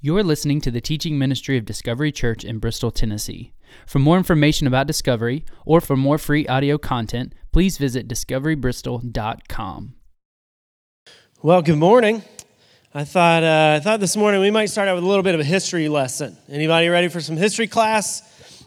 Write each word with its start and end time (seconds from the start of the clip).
You're 0.00 0.22
listening 0.22 0.60
to 0.60 0.70
the 0.70 0.80
teaching 0.80 1.18
ministry 1.18 1.58
of 1.58 1.64
Discovery 1.64 2.12
Church 2.12 2.44
in 2.44 2.60
Bristol, 2.60 2.92
Tennessee. 2.92 3.52
For 3.84 3.98
more 3.98 4.16
information 4.16 4.68
about 4.68 4.86
Discovery 4.86 5.44
or 5.66 5.80
for 5.80 5.96
more 5.96 6.18
free 6.18 6.46
audio 6.46 6.78
content, 6.78 7.34
please 7.50 7.78
visit 7.78 8.06
discoverybristol.com. 8.06 9.94
Well, 11.42 11.62
good 11.62 11.78
morning. 11.78 12.22
I 12.94 13.02
thought, 13.02 13.42
uh, 13.42 13.78
I 13.80 13.80
thought 13.82 13.98
this 13.98 14.16
morning 14.16 14.40
we 14.40 14.52
might 14.52 14.66
start 14.66 14.86
out 14.86 14.94
with 14.94 15.02
a 15.02 15.06
little 15.08 15.24
bit 15.24 15.34
of 15.34 15.40
a 15.40 15.44
history 15.44 15.88
lesson. 15.88 16.36
Anybody 16.48 16.88
ready 16.88 17.08
for 17.08 17.20
some 17.20 17.36
history 17.36 17.66
class? 17.66 18.22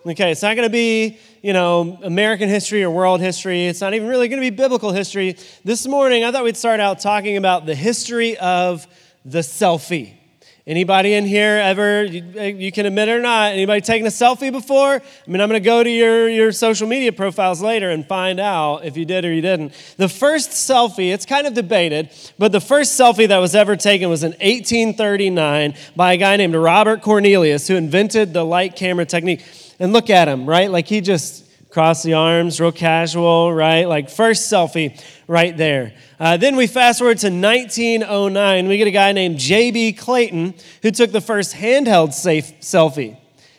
Okay, 0.06 0.32
it's 0.32 0.42
not 0.42 0.58
going 0.58 0.68
to 0.68 0.70
be, 0.70 1.18
you 1.42 1.54
know, 1.54 1.98
American 2.04 2.50
history 2.50 2.84
or 2.84 2.92
world 2.92 3.22
history. 3.22 3.68
It's 3.68 3.80
not 3.80 3.94
even 3.94 4.10
really 4.10 4.28
going 4.28 4.42
to 4.42 4.50
be 4.50 4.54
biblical 4.54 4.92
history. 4.92 5.38
This 5.64 5.88
morning, 5.88 6.26
I 6.26 6.34
thought 6.34 6.44
we'd 6.44 6.58
start 6.58 6.82
out 6.82 7.00
talking 7.00 7.38
about 7.38 7.66
the 7.66 7.76
history 7.76 8.38
of 8.38 8.86
the 9.24 9.40
selfie. 9.40 10.18
Anybody 10.68 11.14
in 11.14 11.26
here 11.26 11.58
ever, 11.58 12.04
you, 12.04 12.72
can 12.72 12.86
admit 12.86 13.10
it 13.10 13.14
or 13.14 13.22
not, 13.22 13.54
anybody 13.54 13.82
taken 13.82 14.06
a 14.06 14.12
selfie 14.12 14.52
before? 14.52 14.94
I 14.94 15.02
mean, 15.26 15.42
I'm 15.42 15.50
going 15.50 15.60
to 15.60 15.66
go 15.66 15.84
to 15.84 15.90
your, 15.90 16.30
your 16.30 16.52
social 16.52 16.88
media 16.88 17.12
profiles 17.12 17.64
later 17.64 17.90
and 17.90 18.06
find 18.06 18.40
out 18.40 18.86
if 18.86 18.96
you 18.96 19.04
did 19.04 19.26
or 19.26 19.34
you 19.34 19.42
didn't. 19.42 19.74
The 19.98 20.08
first 20.08 20.52
selfie, 20.52 21.12
it's 21.12 21.26
kind 21.26 21.48
of 21.48 21.56
debated, 21.56 22.12
but 22.38 22.52
the 22.52 22.62
first 22.62 23.00
selfie 23.00 23.28
that 23.28 23.40
was 23.40 23.56
ever 23.56 23.76
taken 23.76 24.08
was 24.08 24.24
in 24.24 24.34
1839 24.34 25.74
by 25.96 26.14
a 26.14 26.18
guy 26.18 26.38
named 26.38 26.54
Robert 26.54 27.02
Cornelius 27.02 27.68
who 27.68 27.76
invented 27.76 28.32
the 28.32 28.46
light 28.46 28.76
camera 28.76 29.06
technique. 29.06 29.44
And 29.80 29.94
look 29.94 30.12
at 30.12 30.28
him, 30.28 30.46
right? 30.48 30.70
Like 30.70 30.86
he 30.86 31.02
just 31.02 31.51
crossed 31.72 32.04
the 32.04 32.14
arms, 32.14 32.60
real 32.60 32.72
casual, 32.74 33.54
right? 33.54 33.88
Like 33.88 34.10
first 34.10 34.52
selfie 34.52 35.02
right 35.28 35.56
there. 35.56 35.94
Uh, 36.20 36.36
then 36.36 36.58
we 36.58 36.68
fast 36.68 37.00
forward 37.00 37.18
to 37.20 37.28
1909. 37.28 38.68
We 38.68 38.78
get 38.78 38.88
a 38.88 38.92
guy 38.92 39.14
named 39.14 39.40
J.B. 39.40 39.94
Clayton 39.94 40.54
who 40.82 40.92
took 40.92 41.14
the 41.14 41.22
first 41.22 41.56
handheld 41.56 42.14
safe 42.14 42.60
selfie. 42.60 43.18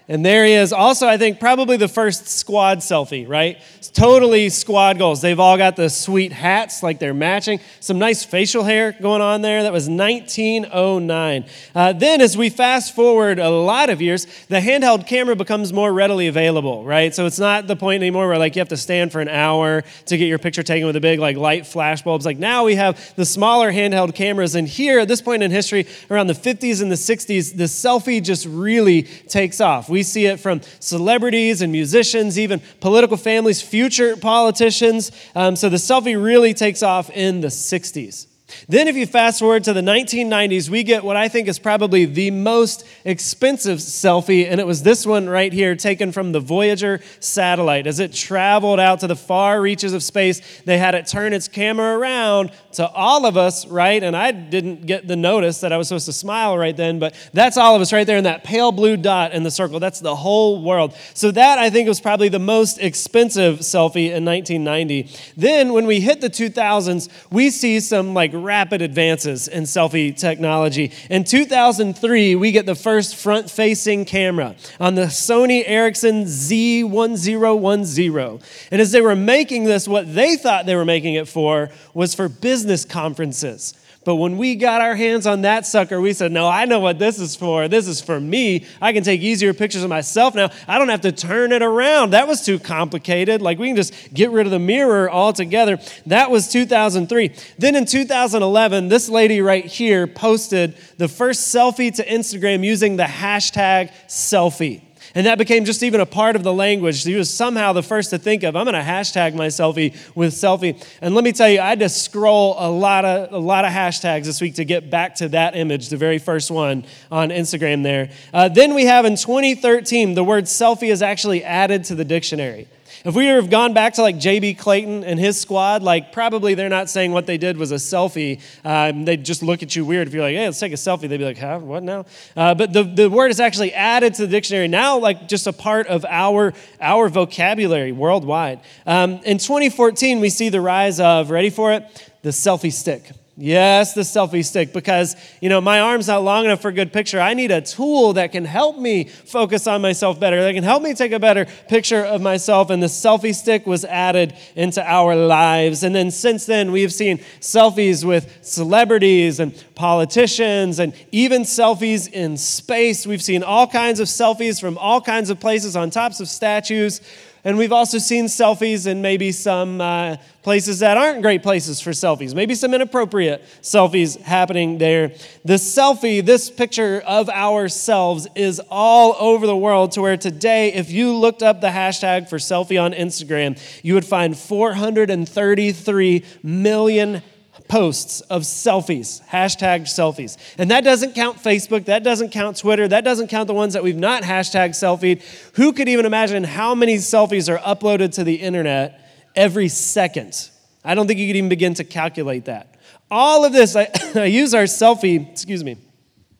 And 0.08 0.24
there 0.24 0.44
he 0.44 0.52
is. 0.52 0.72
Also, 0.72 1.06
I 1.06 1.16
think 1.16 1.38
probably 1.38 1.76
the 1.76 1.88
first 1.88 2.26
squad 2.26 2.78
selfie, 2.78 3.28
right? 3.28 3.58
It's 3.78 3.88
totally 3.88 4.48
squad 4.48 4.98
goals. 4.98 5.20
They've 5.20 5.38
all 5.38 5.56
got 5.56 5.76
the 5.76 5.88
sweet 5.88 6.32
hats, 6.32 6.82
like 6.82 6.98
they're 6.98 7.14
matching. 7.14 7.60
Some 7.78 7.98
nice 7.98 8.24
facial 8.24 8.64
hair 8.64 8.92
going 9.00 9.22
on 9.22 9.42
there. 9.42 9.62
That 9.62 9.72
was 9.72 9.88
1909. 9.88 11.44
Uh, 11.74 11.92
then, 11.92 12.20
as 12.20 12.36
we 12.36 12.50
fast 12.50 12.96
forward 12.96 13.38
a 13.38 13.48
lot 13.50 13.90
of 13.90 14.02
years, 14.02 14.26
the 14.48 14.58
handheld 14.60 15.06
camera 15.06 15.36
becomes 15.36 15.72
more 15.72 15.92
readily 15.92 16.26
available, 16.26 16.84
right? 16.84 17.14
So 17.14 17.26
it's 17.26 17.38
not 17.38 17.68
the 17.68 17.76
point 17.76 18.02
anymore 18.02 18.26
where 18.26 18.38
like 18.38 18.56
you 18.56 18.60
have 18.60 18.68
to 18.68 18.76
stand 18.76 19.12
for 19.12 19.20
an 19.20 19.28
hour 19.28 19.84
to 20.06 20.18
get 20.18 20.26
your 20.26 20.38
picture 20.38 20.64
taken 20.64 20.86
with 20.86 20.96
a 20.96 21.00
big 21.00 21.20
like 21.20 21.36
light 21.36 21.64
flash 21.64 22.02
bulbs. 22.02 22.26
Like 22.26 22.38
now 22.38 22.64
we 22.64 22.74
have 22.74 23.14
the 23.14 23.24
smaller 23.24 23.72
handheld 23.72 24.16
cameras. 24.16 24.56
And 24.56 24.66
here, 24.66 24.98
at 24.98 25.08
this 25.08 25.22
point 25.22 25.44
in 25.44 25.52
history, 25.52 25.86
around 26.10 26.26
the 26.26 26.34
50s 26.34 26.82
and 26.82 26.90
the 26.90 26.96
60s, 26.96 27.56
the 27.56 27.64
selfie 27.64 28.22
just 28.22 28.46
really 28.46 29.02
takes 29.04 29.60
off. 29.60 29.88
We 29.92 30.02
see 30.02 30.26
it 30.26 30.40
from 30.40 30.62
celebrities 30.80 31.62
and 31.62 31.70
musicians, 31.70 32.38
even 32.38 32.60
political 32.80 33.16
families, 33.16 33.62
future 33.62 34.16
politicians. 34.16 35.12
Um, 35.34 35.54
so 35.54 35.68
the 35.68 35.76
selfie 35.76 36.22
really 36.22 36.54
takes 36.54 36.82
off 36.82 37.10
in 37.10 37.42
the 37.42 37.48
60s. 37.48 38.26
Then, 38.68 38.88
if 38.88 38.96
you 38.96 39.06
fast 39.06 39.40
forward 39.40 39.64
to 39.64 39.72
the 39.72 39.80
1990s, 39.80 40.68
we 40.68 40.82
get 40.82 41.04
what 41.04 41.16
I 41.16 41.28
think 41.28 41.48
is 41.48 41.58
probably 41.58 42.04
the 42.04 42.30
most 42.30 42.86
expensive 43.04 43.78
selfie, 43.78 44.46
and 44.48 44.60
it 44.60 44.66
was 44.66 44.82
this 44.82 45.06
one 45.06 45.28
right 45.28 45.52
here, 45.52 45.74
taken 45.74 46.12
from 46.12 46.32
the 46.32 46.40
Voyager 46.40 47.00
satellite. 47.20 47.86
As 47.86 48.00
it 48.00 48.12
traveled 48.12 48.80
out 48.80 49.00
to 49.00 49.06
the 49.06 49.16
far 49.16 49.60
reaches 49.60 49.92
of 49.92 50.02
space, 50.02 50.40
they 50.62 50.78
had 50.78 50.94
it 50.94 51.06
turn 51.06 51.32
its 51.32 51.48
camera 51.48 51.98
around 51.98 52.50
to 52.74 52.88
all 52.88 53.26
of 53.26 53.36
us, 53.36 53.66
right? 53.66 54.02
And 54.02 54.16
I 54.16 54.32
didn't 54.32 54.86
get 54.86 55.06
the 55.06 55.16
notice 55.16 55.60
that 55.60 55.72
I 55.72 55.76
was 55.76 55.88
supposed 55.88 56.06
to 56.06 56.12
smile 56.12 56.56
right 56.56 56.76
then, 56.76 56.98
but 56.98 57.14
that's 57.32 57.56
all 57.56 57.76
of 57.76 57.82
us 57.82 57.92
right 57.92 58.06
there 58.06 58.16
in 58.16 58.24
that 58.24 58.44
pale 58.44 58.72
blue 58.72 58.96
dot 58.96 59.32
in 59.32 59.42
the 59.42 59.50
circle. 59.50 59.78
That's 59.78 60.00
the 60.00 60.16
whole 60.16 60.62
world. 60.62 60.94
So, 61.14 61.30
that 61.32 61.58
I 61.58 61.70
think 61.70 61.88
was 61.88 62.00
probably 62.00 62.28
the 62.28 62.38
most 62.38 62.78
expensive 62.78 63.60
selfie 63.60 64.10
in 64.10 64.24
1990. 64.24 65.10
Then, 65.36 65.72
when 65.72 65.86
we 65.86 66.00
hit 66.00 66.20
the 66.20 66.30
2000s, 66.30 67.08
we 67.30 67.50
see 67.50 67.80
some 67.80 68.14
like 68.14 68.30
rapid 68.34 68.82
advances 68.82 69.48
in 69.48 69.64
selfie 69.64 70.16
technology. 70.16 70.92
In 71.10 71.24
2003, 71.24 72.36
we 72.36 72.52
get 72.52 72.66
the 72.66 72.74
first 72.74 73.16
front 73.16 73.50
facing 73.50 74.04
camera 74.04 74.56
on 74.80 74.94
the 74.94 75.06
Sony 75.06 75.62
Ericsson 75.66 76.24
Z1010. 76.24 78.42
And 78.70 78.80
as 78.80 78.92
they 78.92 79.00
were 79.00 79.16
making 79.16 79.64
this, 79.64 79.86
what 79.86 80.14
they 80.14 80.36
thought 80.36 80.66
they 80.66 80.76
were 80.76 80.84
making 80.84 81.14
it 81.14 81.28
for 81.28 81.70
was 81.94 82.14
for 82.14 82.28
business 82.28 82.61
conferences. 82.84 83.74
But 84.04 84.16
when 84.16 84.36
we 84.36 84.56
got 84.56 84.80
our 84.80 84.96
hands 84.96 85.26
on 85.26 85.42
that 85.42 85.64
sucker, 85.64 86.00
we 86.00 86.12
said, 86.12 86.32
No, 86.32 86.48
I 86.48 86.64
know 86.64 86.80
what 86.80 86.98
this 86.98 87.20
is 87.20 87.36
for. 87.36 87.68
This 87.68 87.86
is 87.86 88.00
for 88.00 88.18
me. 88.18 88.66
I 88.80 88.92
can 88.92 89.04
take 89.04 89.20
easier 89.20 89.54
pictures 89.54 89.84
of 89.84 89.90
myself 89.90 90.34
now. 90.34 90.50
I 90.66 90.78
don't 90.78 90.88
have 90.88 91.02
to 91.02 91.12
turn 91.12 91.52
it 91.52 91.62
around. 91.62 92.10
That 92.10 92.26
was 92.26 92.44
too 92.44 92.58
complicated. 92.58 93.40
Like 93.40 93.58
we 93.58 93.68
can 93.68 93.76
just 93.76 93.94
get 94.12 94.30
rid 94.30 94.46
of 94.46 94.50
the 94.50 94.58
mirror 94.58 95.10
altogether. 95.10 95.78
That 96.06 96.30
was 96.30 96.48
2003. 96.48 97.32
Then 97.58 97.76
in 97.76 97.84
2011, 97.84 98.88
this 98.88 99.08
lady 99.08 99.40
right 99.40 99.64
here 99.64 100.06
posted 100.06 100.76
the 100.98 101.08
first 101.08 101.54
selfie 101.54 101.94
to 101.94 102.04
Instagram 102.04 102.64
using 102.64 102.96
the 102.96 103.04
hashtag 103.04 103.92
selfie. 104.08 104.82
And 105.14 105.26
that 105.26 105.38
became 105.38 105.64
just 105.64 105.82
even 105.82 106.00
a 106.00 106.06
part 106.06 106.36
of 106.36 106.42
the 106.42 106.52
language. 106.52 107.04
He 107.04 107.14
was 107.14 107.32
somehow 107.32 107.72
the 107.72 107.82
first 107.82 108.10
to 108.10 108.18
think 108.18 108.42
of, 108.42 108.56
I'm 108.56 108.64
going 108.64 108.74
to 108.74 108.80
hashtag 108.80 109.34
my 109.34 109.48
selfie 109.48 109.94
with 110.14 110.32
selfie. 110.32 110.82
And 111.00 111.14
let 111.14 111.24
me 111.24 111.32
tell 111.32 111.48
you, 111.48 111.60
I 111.60 111.68
had 111.68 111.80
to 111.80 111.88
scroll 111.88 112.56
a 112.58 112.70
lot 112.70 113.04
of, 113.04 113.32
a 113.32 113.38
lot 113.38 113.64
of 113.64 113.72
hashtags 113.72 114.24
this 114.24 114.40
week 114.40 114.54
to 114.54 114.64
get 114.64 114.90
back 114.90 115.16
to 115.16 115.28
that 115.30 115.56
image, 115.56 115.88
the 115.88 115.96
very 115.96 116.18
first 116.18 116.50
one 116.50 116.84
on 117.10 117.28
Instagram 117.28 117.82
there. 117.82 118.10
Uh, 118.32 118.48
then 118.48 118.74
we 118.74 118.86
have 118.86 119.04
in 119.04 119.16
2013, 119.16 120.14
the 120.14 120.24
word 120.24 120.44
selfie 120.44 120.90
is 120.90 121.02
actually 121.02 121.44
added 121.44 121.84
to 121.84 121.94
the 121.94 122.04
dictionary. 122.04 122.68
If 123.04 123.16
we 123.16 123.26
have 123.26 123.50
gone 123.50 123.74
back 123.74 123.94
to 123.94 124.02
like 124.02 124.18
J.B. 124.18 124.54
Clayton 124.54 125.02
and 125.02 125.18
his 125.18 125.40
squad, 125.40 125.82
like 125.82 126.12
probably 126.12 126.54
they're 126.54 126.68
not 126.68 126.88
saying 126.88 127.10
what 127.10 127.26
they 127.26 127.36
did 127.36 127.56
was 127.56 127.72
a 127.72 127.76
selfie. 127.76 128.40
Um, 128.64 129.04
they'd 129.04 129.24
just 129.24 129.42
look 129.42 129.62
at 129.64 129.74
you 129.74 129.84
weird 129.84 130.06
if 130.06 130.14
you're 130.14 130.22
like, 130.22 130.36
hey, 130.36 130.44
let's 130.44 130.60
take 130.60 130.72
a 130.72 130.76
selfie. 130.76 131.08
They'd 131.08 131.16
be 131.16 131.24
like, 131.24 131.38
huh, 131.38 131.58
what 131.58 131.82
now? 131.82 132.06
Uh, 132.36 132.54
but 132.54 132.72
the, 132.72 132.84
the 132.84 133.10
word 133.10 133.32
is 133.32 133.40
actually 133.40 133.72
added 133.74 134.14
to 134.14 134.22
the 134.22 134.28
dictionary 134.28 134.68
now, 134.68 134.98
like 134.98 135.26
just 135.26 135.48
a 135.48 135.52
part 135.52 135.88
of 135.88 136.04
our, 136.04 136.52
our 136.80 137.08
vocabulary 137.08 137.90
worldwide. 137.90 138.60
Um, 138.86 139.14
in 139.24 139.38
2014, 139.38 140.20
we 140.20 140.28
see 140.28 140.48
the 140.48 140.60
rise 140.60 141.00
of, 141.00 141.30
ready 141.30 141.50
for 141.50 141.72
it? 141.72 142.10
The 142.22 142.30
selfie 142.30 142.72
stick. 142.72 143.10
Yes, 143.34 143.94
the 143.94 144.02
selfie 144.02 144.44
stick, 144.44 144.74
because, 144.74 145.16
you 145.40 145.48
know, 145.48 145.62
my 145.62 145.80
arm's 145.80 146.08
not 146.08 146.22
long 146.22 146.44
enough 146.44 146.60
for 146.60 146.68
a 146.68 146.72
good 146.72 146.92
picture. 146.92 147.18
I 147.18 147.32
need 147.32 147.50
a 147.50 147.62
tool 147.62 148.12
that 148.12 148.30
can 148.30 148.44
help 148.44 148.76
me 148.76 149.04
focus 149.04 149.66
on 149.66 149.80
myself 149.80 150.20
better, 150.20 150.42
that 150.42 150.52
can 150.52 150.62
help 150.62 150.82
me 150.82 150.92
take 150.92 151.12
a 151.12 151.18
better 151.18 151.46
picture 151.66 152.04
of 152.04 152.20
myself. 152.20 152.68
And 152.68 152.82
the 152.82 152.88
selfie 152.88 153.34
stick 153.34 153.66
was 153.66 153.86
added 153.86 154.34
into 154.54 154.84
our 154.86 155.16
lives. 155.16 155.82
And 155.82 155.94
then 155.94 156.10
since 156.10 156.44
then, 156.44 156.72
we 156.72 156.82
have 156.82 156.92
seen 156.92 157.18
selfies 157.40 158.04
with 158.04 158.30
celebrities 158.42 159.40
and 159.40 159.54
politicians 159.74 160.78
and 160.78 160.92
even 161.10 161.42
selfies 161.42 162.12
in 162.12 162.36
space. 162.36 163.06
We've 163.06 163.22
seen 163.22 163.42
all 163.42 163.66
kinds 163.66 163.98
of 163.98 164.08
selfies 164.08 164.60
from 164.60 164.76
all 164.76 165.00
kinds 165.00 165.30
of 165.30 165.40
places 165.40 165.74
on 165.74 165.88
tops 165.88 166.20
of 166.20 166.28
statues. 166.28 167.00
And 167.44 167.58
we've 167.58 167.72
also 167.72 167.98
seen 167.98 168.26
selfies 168.26 168.86
in 168.86 169.02
maybe 169.02 169.32
some 169.32 169.80
uh, 169.80 170.16
places 170.42 170.78
that 170.78 170.96
aren't 170.96 171.22
great 171.22 171.42
places 171.42 171.80
for 171.80 171.90
selfies, 171.90 172.36
maybe 172.36 172.54
some 172.54 172.72
inappropriate 172.72 173.42
selfies 173.62 174.20
happening 174.20 174.78
there. 174.78 175.08
The 175.44 175.54
selfie, 175.54 176.24
this 176.24 176.50
picture 176.50 177.02
of 177.04 177.28
ourselves, 177.28 178.28
is 178.36 178.60
all 178.70 179.16
over 179.18 179.48
the 179.48 179.56
world 179.56 179.90
to 179.92 180.02
where 180.02 180.16
today, 180.16 180.72
if 180.72 180.92
you 180.92 181.12
looked 181.12 181.42
up 181.42 181.60
the 181.60 181.68
hashtag 181.68 182.28
for 182.28 182.38
selfie 182.38 182.80
on 182.80 182.92
Instagram, 182.92 183.58
you 183.82 183.94
would 183.94 184.06
find 184.06 184.38
433 184.38 186.24
million 186.44 187.22
posts 187.72 188.20
of 188.28 188.42
selfies, 188.42 189.26
hashtag 189.28 189.84
selfies. 189.84 190.36
And 190.58 190.70
that 190.70 190.84
doesn't 190.84 191.14
count 191.14 191.38
Facebook, 191.38 191.86
that 191.86 192.04
doesn't 192.04 192.28
count 192.28 192.58
Twitter, 192.58 192.86
that 192.86 193.02
doesn't 193.02 193.28
count 193.28 193.46
the 193.46 193.54
ones 193.54 193.72
that 193.72 193.82
we've 193.82 193.96
not 193.96 194.24
hashtag 194.24 194.72
selfied. 194.72 195.22
Who 195.54 195.72
could 195.72 195.88
even 195.88 196.04
imagine 196.04 196.44
how 196.44 196.74
many 196.74 196.96
selfies 196.96 197.48
are 197.48 197.56
uploaded 197.56 198.12
to 198.16 198.24
the 198.24 198.34
internet 198.34 199.00
every 199.34 199.68
second? 199.68 200.50
I 200.84 200.94
don't 200.94 201.06
think 201.06 201.18
you 201.18 201.26
could 201.26 201.36
even 201.36 201.48
begin 201.48 201.72
to 201.74 201.84
calculate 201.84 202.44
that. 202.44 202.76
All 203.10 203.46
of 203.46 203.54
this, 203.54 203.74
I, 203.74 203.88
I 204.16 204.26
use 204.26 204.52
our 204.52 204.64
selfie, 204.64 205.32
excuse 205.32 205.64
me, 205.64 205.78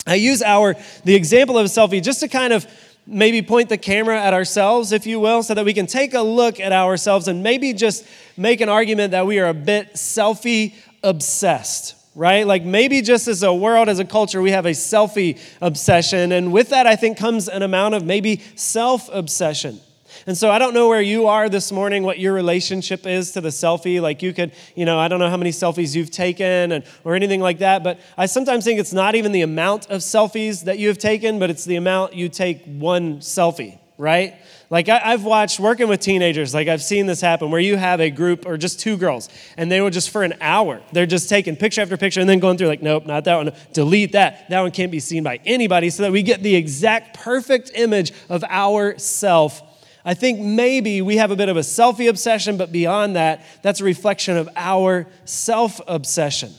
I 0.06 0.16
use 0.16 0.42
our, 0.42 0.76
the 1.04 1.14
example 1.14 1.56
of 1.56 1.64
a 1.64 1.68
selfie 1.70 2.02
just 2.02 2.20
to 2.20 2.28
kind 2.28 2.52
of 2.52 2.66
maybe 3.06 3.40
point 3.40 3.70
the 3.70 3.78
camera 3.78 4.20
at 4.20 4.34
ourselves, 4.34 4.92
if 4.92 5.06
you 5.06 5.18
will, 5.18 5.42
so 5.42 5.54
that 5.54 5.64
we 5.64 5.72
can 5.72 5.86
take 5.86 6.12
a 6.12 6.20
look 6.20 6.60
at 6.60 6.72
ourselves 6.72 7.26
and 7.26 7.42
maybe 7.42 7.72
just 7.72 8.06
make 8.36 8.60
an 8.60 8.68
argument 8.68 9.12
that 9.12 9.26
we 9.26 9.38
are 9.38 9.48
a 9.48 9.54
bit 9.54 9.94
selfie 9.94 10.74
obsessed 11.02 11.96
right? 12.14 12.46
Like 12.46 12.64
maybe 12.64 13.00
just 13.00 13.28
as 13.28 13.42
a 13.42 13.54
world, 13.54 13.88
as 13.88 13.98
a 13.98 14.04
culture, 14.04 14.42
we 14.42 14.50
have 14.50 14.66
a 14.66 14.72
selfie 14.72 15.38
obsession. 15.60 16.32
And 16.32 16.52
with 16.52 16.68
that, 16.70 16.86
I 16.86 16.96
think 16.96 17.16
comes 17.16 17.48
an 17.48 17.62
amount 17.62 17.94
of 17.94 18.04
maybe 18.04 18.42
self 18.54 19.08
obsession. 19.12 19.80
And 20.26 20.36
so 20.36 20.50
I 20.50 20.58
don't 20.58 20.74
know 20.74 20.88
where 20.88 21.00
you 21.00 21.26
are 21.26 21.48
this 21.48 21.72
morning, 21.72 22.02
what 22.02 22.18
your 22.18 22.32
relationship 22.32 23.06
is 23.06 23.32
to 23.32 23.40
the 23.40 23.48
selfie. 23.48 24.00
Like 24.00 24.22
you 24.22 24.32
could, 24.32 24.52
you 24.74 24.84
know, 24.84 24.98
I 24.98 25.08
don't 25.08 25.18
know 25.18 25.30
how 25.30 25.36
many 25.36 25.50
selfies 25.50 25.96
you've 25.96 26.10
taken 26.10 26.72
and, 26.72 26.84
or 27.04 27.14
anything 27.14 27.40
like 27.40 27.58
that, 27.58 27.82
but 27.82 27.98
I 28.16 28.26
sometimes 28.26 28.64
think 28.64 28.78
it's 28.78 28.92
not 28.92 29.14
even 29.14 29.32
the 29.32 29.42
amount 29.42 29.90
of 29.90 30.00
selfies 30.00 30.64
that 30.64 30.78
you 30.78 30.88
have 30.88 30.98
taken, 30.98 31.38
but 31.38 31.50
it's 31.50 31.64
the 31.64 31.76
amount 31.76 32.14
you 32.14 32.28
take 32.28 32.62
one 32.64 33.18
selfie, 33.18 33.78
right? 34.02 34.34
Like 34.68 34.88
I, 34.88 34.98
have 35.12 35.22
watched 35.22 35.60
working 35.60 35.86
with 35.86 36.00
teenagers, 36.00 36.52
like 36.52 36.66
I've 36.66 36.82
seen 36.82 37.06
this 37.06 37.20
happen 37.20 37.52
where 37.52 37.60
you 37.60 37.76
have 37.76 38.00
a 38.00 38.10
group 38.10 38.44
or 38.46 38.56
just 38.56 38.80
two 38.80 38.96
girls, 38.96 39.28
and 39.56 39.70
they 39.70 39.80
will 39.80 39.90
just 39.90 40.10
for 40.10 40.24
an 40.24 40.34
hour, 40.40 40.82
they're 40.90 41.06
just 41.06 41.28
taking 41.28 41.54
picture 41.54 41.80
after 41.82 41.96
picture 41.96 42.20
and 42.20 42.28
then 42.28 42.40
going 42.40 42.58
through 42.58 42.66
like, 42.66 42.82
nope, 42.82 43.06
not 43.06 43.24
that 43.24 43.36
one, 43.36 43.52
delete 43.72 44.12
that. 44.12 44.48
That 44.50 44.60
one 44.60 44.72
can't 44.72 44.90
be 44.90 44.98
seen 44.98 45.22
by 45.22 45.38
anybody, 45.46 45.88
so 45.88 46.02
that 46.02 46.10
we 46.10 46.24
get 46.24 46.42
the 46.42 46.56
exact 46.56 47.16
perfect 47.18 47.70
image 47.76 48.12
of 48.28 48.42
ourself. 48.42 49.62
I 50.04 50.14
think 50.14 50.40
maybe 50.40 51.00
we 51.00 51.18
have 51.18 51.30
a 51.30 51.36
bit 51.36 51.48
of 51.48 51.56
a 51.56 51.60
selfie 51.60 52.10
obsession, 52.10 52.56
but 52.56 52.72
beyond 52.72 53.14
that, 53.14 53.46
that's 53.62 53.80
a 53.80 53.84
reflection 53.84 54.36
of 54.36 54.48
our 54.56 55.06
self 55.26 55.80
obsession, 55.86 56.52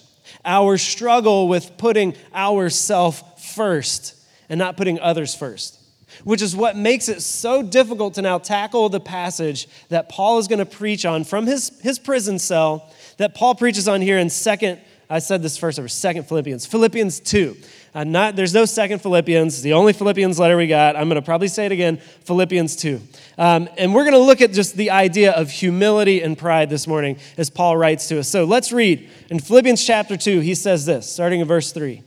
our 0.46 0.78
struggle 0.78 1.50
with 1.50 1.76
putting 1.78 2.16
ourself 2.34 3.44
first 3.44 4.16
and 4.48 4.58
not 4.58 4.78
putting 4.78 4.98
others 5.02 5.36
first 5.36 5.83
which 6.24 6.42
is 6.42 6.56
what 6.56 6.76
makes 6.76 7.10
it 7.10 7.22
so 7.22 7.62
difficult 7.62 8.16
to 8.16 8.22
now 8.22 8.38
tackle 8.38 8.90
the 8.90 9.00
passage 9.00 9.68
that 9.90 10.10
Paul 10.10 10.40
is 10.40 10.48
going 10.48 10.60
to 10.60 10.66
preach 10.66 11.06
on 11.06 11.24
from 11.24 11.46
his, 11.46 11.80
his 11.82 12.00
prison 12.00 12.40
cell 12.40 12.92
that 13.18 13.36
Paul 13.36 13.56
preaches 13.56 13.88
on 13.88 14.02
here 14.02 14.18
in 14.18 14.30
second, 14.30 14.80
I 15.10 15.20
said 15.20 15.42
this 15.42 15.58
first 15.58 15.78
over 15.80 15.88
second 15.88 16.28
Philippians, 16.28 16.66
Philippians 16.66 17.20
2. 17.20 17.58
Uh, 17.96 18.04
not, 18.04 18.36
there's 18.36 18.56
no 18.56 18.66
second 18.66 19.00
Philippians. 19.04 19.62
The 19.62 19.74
only 19.74 19.94
Philippians 19.94 20.40
letter 20.40 20.58
we 20.58 20.66
got, 20.66 20.96
I'm 20.96 21.08
going 21.10 21.22
to 21.22 21.26
probably 21.26 21.48
say 21.48 21.68
it 21.68 21.72
again, 21.72 21.98
Philippians 21.98 22.76
2. 22.78 23.00
Um, 23.38 23.70
and 23.78 23.94
we're 23.94 24.04
going 24.04 24.14
to 24.14 24.20
look 24.20 24.42
at 24.42 24.52
just 24.52 24.76
the 24.76 24.90
idea 24.90 25.32
of 25.34 25.52
humility 25.52 26.24
and 26.24 26.36
pride 26.36 26.72
this 26.72 26.88
morning 26.88 27.20
as 27.38 27.52
Paul 27.52 27.78
writes 27.78 28.08
to 28.08 28.20
us. 28.20 28.28
So 28.28 28.46
let's 28.46 28.72
read. 28.72 29.10
In 29.30 29.40
Philippians 29.40 29.86
chapter 29.86 30.18
2, 30.18 30.40
he 30.40 30.56
says 30.56 30.88
this, 30.88 31.12
starting 31.12 31.42
in 31.42 31.48
verse 31.48 31.72
3 31.72 32.02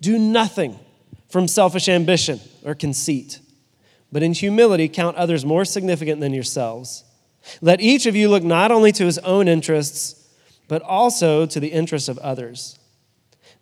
Do 0.00 0.18
nothing 0.18 0.78
from 1.32 1.48
selfish 1.48 1.88
ambition 1.88 2.38
or 2.62 2.74
conceit, 2.74 3.40
but 4.12 4.22
in 4.22 4.34
humility 4.34 4.86
count 4.86 5.16
others 5.16 5.46
more 5.46 5.64
significant 5.64 6.20
than 6.20 6.34
yourselves. 6.34 7.04
Let 7.62 7.80
each 7.80 8.04
of 8.04 8.14
you 8.14 8.28
look 8.28 8.42
not 8.42 8.70
only 8.70 8.92
to 8.92 9.06
his 9.06 9.16
own 9.20 9.48
interests, 9.48 10.28
but 10.68 10.82
also 10.82 11.46
to 11.46 11.58
the 11.58 11.68
interests 11.68 12.10
of 12.10 12.18
others. 12.18 12.78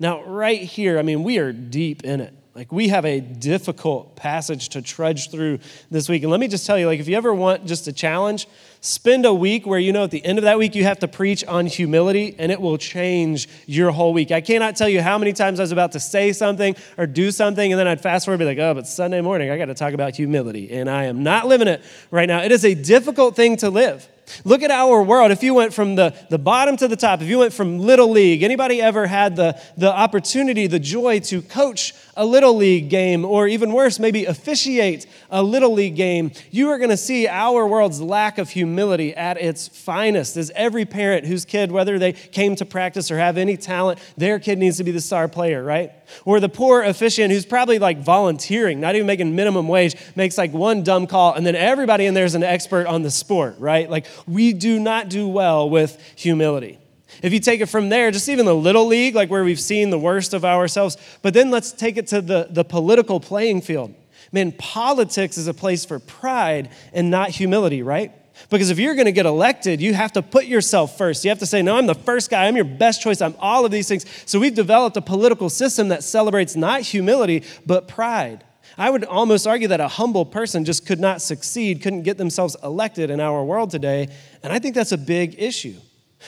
Now, 0.00 0.24
right 0.24 0.60
here, 0.60 0.98
I 0.98 1.02
mean, 1.02 1.22
we 1.22 1.38
are 1.38 1.52
deep 1.52 2.02
in 2.02 2.20
it. 2.20 2.34
Like, 2.52 2.72
we 2.72 2.88
have 2.88 3.04
a 3.04 3.20
difficult 3.20 4.16
passage 4.16 4.70
to 4.70 4.82
trudge 4.82 5.30
through 5.30 5.60
this 5.88 6.08
week. 6.08 6.22
And 6.22 6.32
let 6.32 6.40
me 6.40 6.48
just 6.48 6.66
tell 6.66 6.76
you, 6.76 6.86
like, 6.86 6.98
if 6.98 7.06
you 7.06 7.16
ever 7.16 7.32
want 7.32 7.64
just 7.64 7.86
a 7.86 7.92
challenge, 7.92 8.48
spend 8.80 9.24
a 9.24 9.32
week 9.32 9.66
where 9.66 9.78
you 9.78 9.92
know 9.92 10.04
at 10.04 10.10
the 10.10 10.24
end 10.24 10.36
of 10.36 10.42
that 10.42 10.58
week 10.58 10.74
you 10.74 10.82
have 10.82 10.98
to 10.98 11.06
preach 11.06 11.44
on 11.44 11.66
humility 11.66 12.34
and 12.38 12.50
it 12.50 12.60
will 12.60 12.76
change 12.78 13.48
your 13.66 13.92
whole 13.92 14.12
week. 14.12 14.32
I 14.32 14.40
cannot 14.40 14.74
tell 14.74 14.88
you 14.88 15.00
how 15.00 15.16
many 15.16 15.32
times 15.32 15.60
I 15.60 15.62
was 15.62 15.72
about 15.72 15.92
to 15.92 16.00
say 16.00 16.32
something 16.32 16.74
or 16.96 17.06
do 17.06 17.30
something 17.30 17.72
and 17.72 17.78
then 17.78 17.86
I'd 17.86 18.00
fast 18.00 18.24
forward 18.24 18.40
and 18.40 18.48
be 18.48 18.62
like, 18.62 18.70
oh, 18.70 18.74
but 18.74 18.86
Sunday 18.86 19.20
morning 19.20 19.50
I 19.50 19.58
got 19.58 19.66
to 19.66 19.74
talk 19.74 19.92
about 19.92 20.16
humility. 20.16 20.72
And 20.72 20.88
I 20.90 21.04
am 21.04 21.22
not 21.22 21.46
living 21.46 21.68
it 21.68 21.82
right 22.10 22.26
now. 22.26 22.42
It 22.42 22.52
is 22.52 22.64
a 22.64 22.74
difficult 22.74 23.36
thing 23.36 23.58
to 23.58 23.70
live. 23.70 24.08
Look 24.44 24.62
at 24.62 24.70
our 24.70 25.02
world. 25.02 25.30
If 25.30 25.42
you 25.42 25.54
went 25.54 25.74
from 25.74 25.96
the, 25.96 26.14
the 26.30 26.38
bottom 26.38 26.76
to 26.78 26.88
the 26.88 26.96
top, 26.96 27.20
if 27.20 27.28
you 27.28 27.38
went 27.38 27.52
from 27.52 27.80
little 27.80 28.10
league, 28.10 28.42
anybody 28.42 28.80
ever 28.80 29.06
had 29.06 29.36
the, 29.36 29.60
the 29.76 29.92
opportunity, 29.92 30.66
the 30.66 30.78
joy 30.78 31.20
to 31.20 31.42
coach 31.42 31.94
a 32.16 32.24
little 32.24 32.56
league 32.56 32.88
game, 32.88 33.24
or 33.24 33.46
even 33.46 33.72
worse, 33.72 33.98
maybe 33.98 34.24
officiate 34.24 35.06
a 35.30 35.42
little 35.42 35.72
league 35.72 35.96
game, 35.96 36.32
you 36.50 36.68
are 36.70 36.78
going 36.78 36.90
to 36.90 36.96
see 36.96 37.28
our 37.28 37.66
world's 37.66 38.00
lack 38.00 38.38
of 38.38 38.50
humility 38.50 39.14
at 39.14 39.40
its 39.40 39.68
finest. 39.68 40.36
As 40.36 40.50
every 40.54 40.84
parent 40.84 41.26
whose 41.26 41.44
kid, 41.44 41.72
whether 41.72 41.98
they 41.98 42.12
came 42.12 42.56
to 42.56 42.64
practice 42.64 43.10
or 43.10 43.18
have 43.18 43.38
any 43.38 43.56
talent, 43.56 43.98
their 44.16 44.38
kid 44.38 44.58
needs 44.58 44.76
to 44.78 44.84
be 44.84 44.90
the 44.90 45.00
star 45.00 45.28
player, 45.28 45.62
right? 45.62 45.92
Or 46.24 46.40
the 46.40 46.48
poor 46.48 46.82
officiant 46.82 47.32
who's 47.32 47.46
probably 47.46 47.78
like 47.78 47.98
volunteering, 48.02 48.80
not 48.80 48.94
even 48.94 49.06
making 49.06 49.34
minimum 49.34 49.68
wage, 49.68 49.96
makes 50.16 50.36
like 50.36 50.52
one 50.52 50.82
dumb 50.82 51.06
call, 51.06 51.34
and 51.34 51.46
then 51.46 51.56
everybody 51.56 52.06
in 52.06 52.14
there 52.14 52.24
is 52.24 52.34
an 52.34 52.42
expert 52.42 52.86
on 52.86 53.02
the 53.02 53.10
sport, 53.10 53.56
right? 53.58 53.88
Like 53.88 54.06
we 54.26 54.52
do 54.52 54.78
not 54.78 55.08
do 55.08 55.28
well 55.28 55.70
with 55.70 56.00
humility. 56.16 56.78
If 57.22 57.32
you 57.32 57.40
take 57.40 57.60
it 57.60 57.66
from 57.66 57.88
there, 57.88 58.10
just 58.10 58.28
even 58.28 58.46
the 58.46 58.54
little 58.54 58.86
league, 58.86 59.14
like 59.14 59.30
where 59.30 59.44
we've 59.44 59.60
seen 59.60 59.90
the 59.90 59.98
worst 59.98 60.34
of 60.34 60.44
ourselves, 60.44 60.96
but 61.22 61.34
then 61.34 61.50
let's 61.50 61.72
take 61.72 61.96
it 61.96 62.06
to 62.08 62.20
the, 62.20 62.48
the 62.50 62.64
political 62.64 63.20
playing 63.20 63.62
field. 63.62 63.94
Man, 64.32 64.52
politics 64.52 65.36
is 65.36 65.48
a 65.48 65.54
place 65.54 65.84
for 65.84 65.98
pride 65.98 66.70
and 66.92 67.10
not 67.10 67.30
humility, 67.30 67.82
right? 67.82 68.12
Because 68.48 68.70
if 68.70 68.78
you're 68.78 68.94
going 68.94 69.06
to 69.06 69.12
get 69.12 69.26
elected, 69.26 69.80
you 69.80 69.92
have 69.92 70.12
to 70.12 70.22
put 70.22 70.46
yourself 70.46 70.96
first. 70.96 71.24
You 71.24 71.30
have 71.30 71.40
to 71.40 71.46
say, 71.46 71.62
No, 71.62 71.76
I'm 71.76 71.86
the 71.86 71.94
first 71.94 72.30
guy. 72.30 72.46
I'm 72.46 72.56
your 72.56 72.64
best 72.64 73.02
choice. 73.02 73.20
I'm 73.20 73.34
all 73.38 73.64
of 73.64 73.70
these 73.70 73.88
things. 73.88 74.06
So 74.24 74.38
we've 74.40 74.54
developed 74.54 74.96
a 74.96 75.02
political 75.02 75.50
system 75.50 75.88
that 75.88 76.02
celebrates 76.04 76.56
not 76.56 76.80
humility, 76.80 77.44
but 77.66 77.88
pride. 77.88 78.44
I 78.78 78.88
would 78.88 79.04
almost 79.04 79.46
argue 79.46 79.68
that 79.68 79.80
a 79.80 79.88
humble 79.88 80.24
person 80.24 80.64
just 80.64 80.86
could 80.86 81.00
not 81.00 81.20
succeed, 81.20 81.82
couldn't 81.82 82.02
get 82.02 82.16
themselves 82.16 82.56
elected 82.62 83.10
in 83.10 83.20
our 83.20 83.44
world 83.44 83.70
today. 83.70 84.08
And 84.42 84.52
I 84.52 84.58
think 84.58 84.74
that's 84.74 84.92
a 84.92 84.98
big 84.98 85.34
issue. 85.38 85.74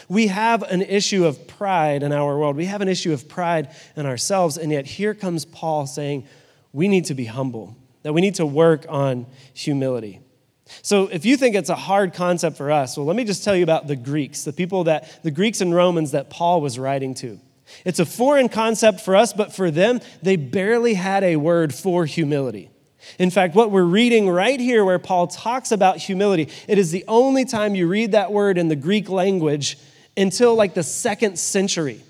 We 0.08 0.28
have 0.28 0.62
an 0.62 0.82
issue 0.82 1.24
of 1.24 1.46
pride 1.46 2.02
in 2.02 2.12
our 2.12 2.38
world. 2.38 2.56
We 2.56 2.66
have 2.66 2.80
an 2.80 2.88
issue 2.88 3.12
of 3.12 3.28
pride 3.28 3.74
in 3.96 4.06
ourselves. 4.06 4.56
And 4.56 4.72
yet, 4.72 4.86
here 4.86 5.14
comes 5.14 5.44
Paul 5.44 5.86
saying, 5.86 6.26
we 6.72 6.88
need 6.88 7.06
to 7.06 7.14
be 7.14 7.26
humble, 7.26 7.76
that 8.02 8.12
we 8.12 8.20
need 8.20 8.36
to 8.36 8.46
work 8.46 8.86
on 8.88 9.26
humility. 9.54 10.20
So, 10.80 11.08
if 11.08 11.26
you 11.26 11.36
think 11.36 11.54
it's 11.54 11.68
a 11.68 11.76
hard 11.76 12.14
concept 12.14 12.56
for 12.56 12.70
us, 12.70 12.96
well, 12.96 13.04
let 13.04 13.16
me 13.16 13.24
just 13.24 13.44
tell 13.44 13.54
you 13.54 13.62
about 13.62 13.88
the 13.88 13.96
Greeks, 13.96 14.44
the 14.44 14.52
people 14.52 14.84
that, 14.84 15.22
the 15.22 15.30
Greeks 15.30 15.60
and 15.60 15.74
Romans 15.74 16.12
that 16.12 16.30
Paul 16.30 16.60
was 16.60 16.78
writing 16.78 17.14
to. 17.16 17.38
It's 17.84 17.98
a 17.98 18.06
foreign 18.06 18.48
concept 18.48 19.00
for 19.00 19.14
us, 19.16 19.32
but 19.32 19.52
for 19.52 19.70
them, 19.70 20.00
they 20.22 20.36
barely 20.36 20.94
had 20.94 21.24
a 21.24 21.36
word 21.36 21.74
for 21.74 22.06
humility. 22.06 22.70
In 23.18 23.30
fact, 23.30 23.54
what 23.54 23.70
we're 23.70 23.82
reading 23.82 24.28
right 24.28 24.58
here, 24.58 24.84
where 24.84 24.98
Paul 24.98 25.26
talks 25.26 25.72
about 25.72 25.98
humility, 25.98 26.48
it 26.68 26.78
is 26.78 26.90
the 26.90 27.04
only 27.08 27.44
time 27.44 27.74
you 27.74 27.86
read 27.88 28.12
that 28.12 28.32
word 28.32 28.58
in 28.58 28.68
the 28.68 28.76
Greek 28.76 29.08
language 29.08 29.78
until 30.16 30.54
like 30.54 30.74
the 30.74 30.82
second 30.82 31.38
century. 31.38 32.00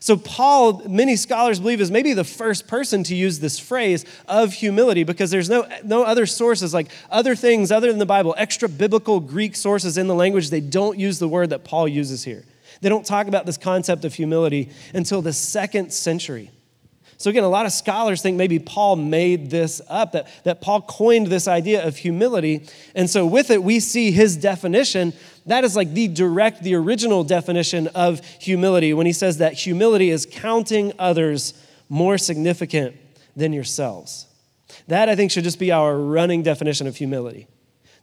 So, 0.00 0.16
Paul, 0.16 0.82
many 0.88 1.14
scholars 1.14 1.60
believe, 1.60 1.80
is 1.80 1.90
maybe 1.90 2.14
the 2.14 2.24
first 2.24 2.66
person 2.66 3.04
to 3.04 3.14
use 3.14 3.40
this 3.40 3.58
phrase 3.58 4.04
of 4.26 4.54
humility 4.54 5.04
because 5.04 5.30
there's 5.30 5.50
no, 5.50 5.68
no 5.84 6.04
other 6.04 6.24
sources, 6.24 6.72
like 6.72 6.90
other 7.10 7.36
things 7.36 7.70
other 7.70 7.90
than 7.90 7.98
the 7.98 8.06
Bible, 8.06 8.34
extra 8.38 8.68
biblical 8.68 9.20
Greek 9.20 9.54
sources 9.54 9.98
in 9.98 10.06
the 10.06 10.14
language, 10.14 10.48
they 10.48 10.60
don't 10.60 10.98
use 10.98 11.18
the 11.18 11.28
word 11.28 11.50
that 11.50 11.64
Paul 11.64 11.86
uses 11.86 12.24
here. 12.24 12.44
They 12.80 12.88
don't 12.88 13.04
talk 13.04 13.28
about 13.28 13.46
this 13.46 13.58
concept 13.58 14.04
of 14.04 14.14
humility 14.14 14.70
until 14.94 15.20
the 15.20 15.32
second 15.32 15.92
century. 15.92 16.50
So, 17.16 17.30
again, 17.30 17.44
a 17.44 17.48
lot 17.48 17.66
of 17.66 17.72
scholars 17.72 18.22
think 18.22 18.36
maybe 18.36 18.58
Paul 18.58 18.96
made 18.96 19.50
this 19.50 19.80
up, 19.88 20.12
that, 20.12 20.28
that 20.44 20.60
Paul 20.60 20.82
coined 20.82 21.28
this 21.28 21.48
idea 21.48 21.86
of 21.86 21.96
humility. 21.96 22.66
And 22.94 23.08
so, 23.08 23.26
with 23.26 23.50
it, 23.50 23.62
we 23.62 23.80
see 23.80 24.10
his 24.10 24.36
definition. 24.36 25.12
That 25.46 25.64
is 25.64 25.76
like 25.76 25.92
the 25.92 26.08
direct, 26.08 26.62
the 26.62 26.74
original 26.74 27.24
definition 27.24 27.88
of 27.88 28.24
humility 28.24 28.94
when 28.94 29.06
he 29.06 29.12
says 29.12 29.38
that 29.38 29.54
humility 29.54 30.10
is 30.10 30.26
counting 30.30 30.92
others 30.98 31.54
more 31.88 32.18
significant 32.18 32.96
than 33.36 33.52
yourselves. 33.52 34.26
That, 34.88 35.08
I 35.08 35.16
think, 35.16 35.30
should 35.30 35.44
just 35.44 35.58
be 35.58 35.72
our 35.72 35.96
running 35.96 36.42
definition 36.42 36.86
of 36.86 36.96
humility. 36.96 37.46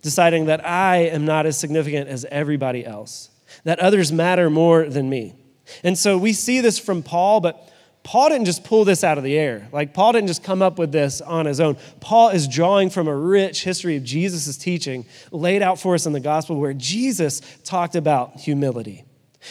Deciding 0.02 0.46
that 0.46 0.66
I 0.66 0.98
am 0.98 1.26
not 1.26 1.46
as 1.46 1.60
significant 1.60 2.08
as 2.08 2.26
everybody 2.26 2.86
else 2.86 3.32
that 3.64 3.80
others 3.80 4.12
matter 4.12 4.50
more 4.50 4.86
than 4.86 5.10
me. 5.10 5.36
And 5.84 5.98
so 5.98 6.18
we 6.18 6.34
see 6.34 6.62
this 6.62 6.80
from 6.80 7.04
Paul, 7.04 7.40
but 7.40 7.71
Paul 8.04 8.30
didn't 8.30 8.46
just 8.46 8.64
pull 8.64 8.84
this 8.84 9.04
out 9.04 9.18
of 9.18 9.24
the 9.24 9.38
air. 9.38 9.68
Like, 9.72 9.94
Paul 9.94 10.14
didn't 10.14 10.28
just 10.28 10.44
come 10.44 10.62
up 10.62 10.80
with 10.80 10.92
this 10.92 11.22
on 11.22 11.46
his 11.46 11.60
own. 11.60 11.78
Paul 12.00 12.30
is 12.30 12.48
drawing 12.48 12.90
from 12.90 13.08
a 13.08 13.16
rich 13.16 13.64
history 13.64 13.96
of 13.96 14.04
Jesus' 14.04 14.58
teaching 14.58 15.06
laid 15.32 15.62
out 15.62 15.80
for 15.80 15.94
us 15.94 16.06
in 16.06 16.14
the 16.14 16.20
gospel 16.20 16.60
where 16.60 16.74
Jesus 16.74 17.42
talked 17.64 17.96
about 17.96 18.38
humility. 18.38 19.06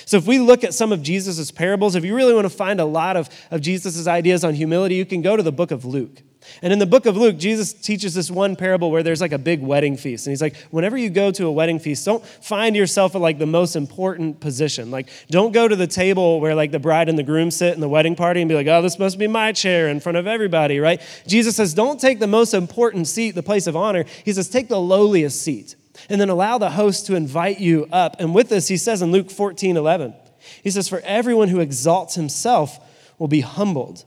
So, 0.04 0.16
if 0.16 0.26
we 0.26 0.38
look 0.38 0.64
at 0.64 0.75
some 0.75 0.92
of 0.92 1.02
Jesus' 1.02 1.50
parables, 1.50 1.95
if 1.95 2.04
you 2.04 2.14
really 2.14 2.35
want 2.35 2.45
to 2.45 2.57
find 2.57 2.80
a 2.80 2.85
lot 2.85 3.16
of, 3.16 3.28
of 3.50 3.61
Jesus' 3.61 4.07
ideas 4.07 4.45
on 4.45 4.54
humility, 4.54 4.95
you 4.95 5.04
can 5.04 5.23
go 5.23 5.37
to 5.37 5.42
the 5.42 5.52
book 5.52 5.71
of 5.71 5.85
Luke. 5.85 6.23
And 6.62 6.73
in 6.73 6.78
the 6.78 6.87
book 6.87 7.07
of 7.07 7.16
Luke, 7.16 7.38
Jesus 7.38 7.73
teaches 7.73 8.14
this 8.14 8.30
one 8.30 8.57
parable 8.57 8.90
where 8.90 9.02
there's 9.02 9.21
like 9.21 9.33
a 9.33 9.38
big 9.38 9.61
wedding 9.61 9.97
feast. 9.97 10.26
And 10.26 10.33
he's 10.33 10.42
like, 10.42 10.57
whenever 10.71 10.97
you 10.97 11.11
go 11.11 11.30
to 11.30 11.47
a 11.47 11.52
wedding 11.52 11.78
feast, 11.78 12.04
don't 12.04 12.25
find 12.25 12.76
yourself 12.76 13.14
at 13.14 13.21
like 13.21 13.38
the 13.38 13.47
most 13.47 13.76
important 13.76 14.40
position. 14.40 14.90
Like, 14.90 15.09
don't 15.30 15.52
go 15.52 15.69
to 15.69 15.76
the 15.76 15.87
table 15.87 16.40
where 16.40 16.54
like 16.54 16.71
the 16.71 16.78
bride 16.78 17.09
and 17.09 17.19
the 17.19 17.23
groom 17.23 17.50
sit 17.50 17.75
in 17.75 17.80
the 17.80 17.88
wedding 17.88 18.16
party 18.16 18.40
and 18.40 18.49
be 18.49 18.54
like, 18.54 18.66
oh, 18.66 18.83
this 18.83 18.99
must 18.99 19.19
be 19.19 19.26
my 19.26 19.52
chair 19.52 19.88
in 19.88 20.00
front 20.00 20.19
of 20.19 20.26
everybody, 20.26 20.78
right? 20.78 21.00
Jesus 21.26 21.57
says, 21.57 21.75
don't 21.75 22.00
take 22.00 22.19
the 22.19 22.26
most 22.26 22.54
important 22.54 23.09
seat, 23.09 23.33
the 23.33 23.42
place 23.42 23.66
of 23.66 23.76
honor. 23.76 24.04
He 24.25 24.33
says, 24.33 24.49
take 24.49 24.69
the 24.69 24.80
lowliest 24.80 25.42
seat. 25.42 25.76
And 26.09 26.21
then 26.21 26.30
allow 26.30 26.57
the 26.57 26.71
host 26.71 27.07
to 27.07 27.14
invite 27.14 27.61
you 27.61 27.87
up. 27.92 28.16
And 28.21 28.35
with 28.35 28.49
this, 28.49 28.69
he 28.69 28.78
says 28.78 29.02
in 29.02 29.12
Luke 29.12 29.30
14 29.30 29.76
11, 29.76 30.14
he 30.62 30.71
says, 30.71 30.88
For 30.88 31.00
everyone 31.00 31.49
who 31.49 31.61
exalts 31.61 32.14
himself 32.14 32.78
will 33.19 33.28
be 33.28 33.40
humbled, 33.40 34.04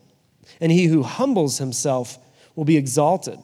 and 0.60 0.72
he 0.72 0.86
who 0.86 1.04
humbles 1.04 1.58
himself 1.58 2.18
will 2.56 2.66
be 2.66 2.78
exalted. 2.78 3.40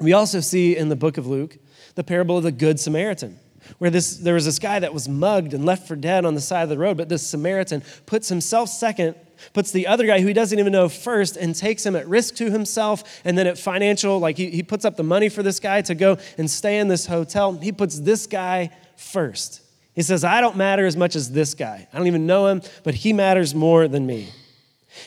We 0.00 0.12
also 0.12 0.40
see 0.40 0.76
in 0.76 0.88
the 0.88 0.96
book 0.96 1.18
of 1.18 1.26
Luke 1.26 1.58
the 1.94 2.04
parable 2.04 2.36
of 2.36 2.44
the 2.44 2.52
Good 2.52 2.78
Samaritan, 2.78 3.38
where 3.78 3.90
this, 3.90 4.16
there 4.18 4.34
was 4.34 4.44
this 4.44 4.58
guy 4.58 4.78
that 4.78 4.94
was 4.94 5.08
mugged 5.08 5.52
and 5.52 5.66
left 5.66 5.88
for 5.88 5.96
dead 5.96 6.24
on 6.24 6.34
the 6.34 6.40
side 6.40 6.62
of 6.62 6.68
the 6.68 6.78
road, 6.78 6.96
but 6.96 7.08
this 7.08 7.26
Samaritan 7.26 7.82
puts 8.06 8.28
himself 8.28 8.68
second, 8.68 9.16
puts 9.52 9.72
the 9.72 9.86
other 9.88 10.06
guy 10.06 10.20
who 10.20 10.28
he 10.28 10.32
doesn't 10.32 10.58
even 10.58 10.72
know 10.72 10.88
first, 10.88 11.36
and 11.36 11.54
takes 11.54 11.84
him 11.84 11.96
at 11.96 12.06
risk 12.06 12.36
to 12.36 12.50
himself. 12.50 13.20
And 13.24 13.36
then 13.36 13.46
at 13.46 13.58
financial, 13.58 14.18
like 14.20 14.36
he, 14.36 14.50
he 14.50 14.62
puts 14.62 14.84
up 14.84 14.96
the 14.96 15.02
money 15.02 15.28
for 15.28 15.42
this 15.42 15.58
guy 15.58 15.82
to 15.82 15.94
go 15.94 16.18
and 16.38 16.48
stay 16.48 16.78
in 16.78 16.88
this 16.88 17.06
hotel. 17.06 17.52
He 17.52 17.72
puts 17.72 17.98
this 17.98 18.26
guy 18.26 18.70
first. 18.96 19.62
He 19.94 20.02
says, 20.02 20.22
I 20.22 20.40
don't 20.40 20.56
matter 20.56 20.86
as 20.86 20.96
much 20.96 21.16
as 21.16 21.32
this 21.32 21.54
guy. 21.54 21.88
I 21.92 21.98
don't 21.98 22.06
even 22.06 22.26
know 22.26 22.46
him, 22.46 22.62
but 22.84 22.94
he 22.94 23.12
matters 23.12 23.52
more 23.54 23.88
than 23.88 24.06
me. 24.06 24.28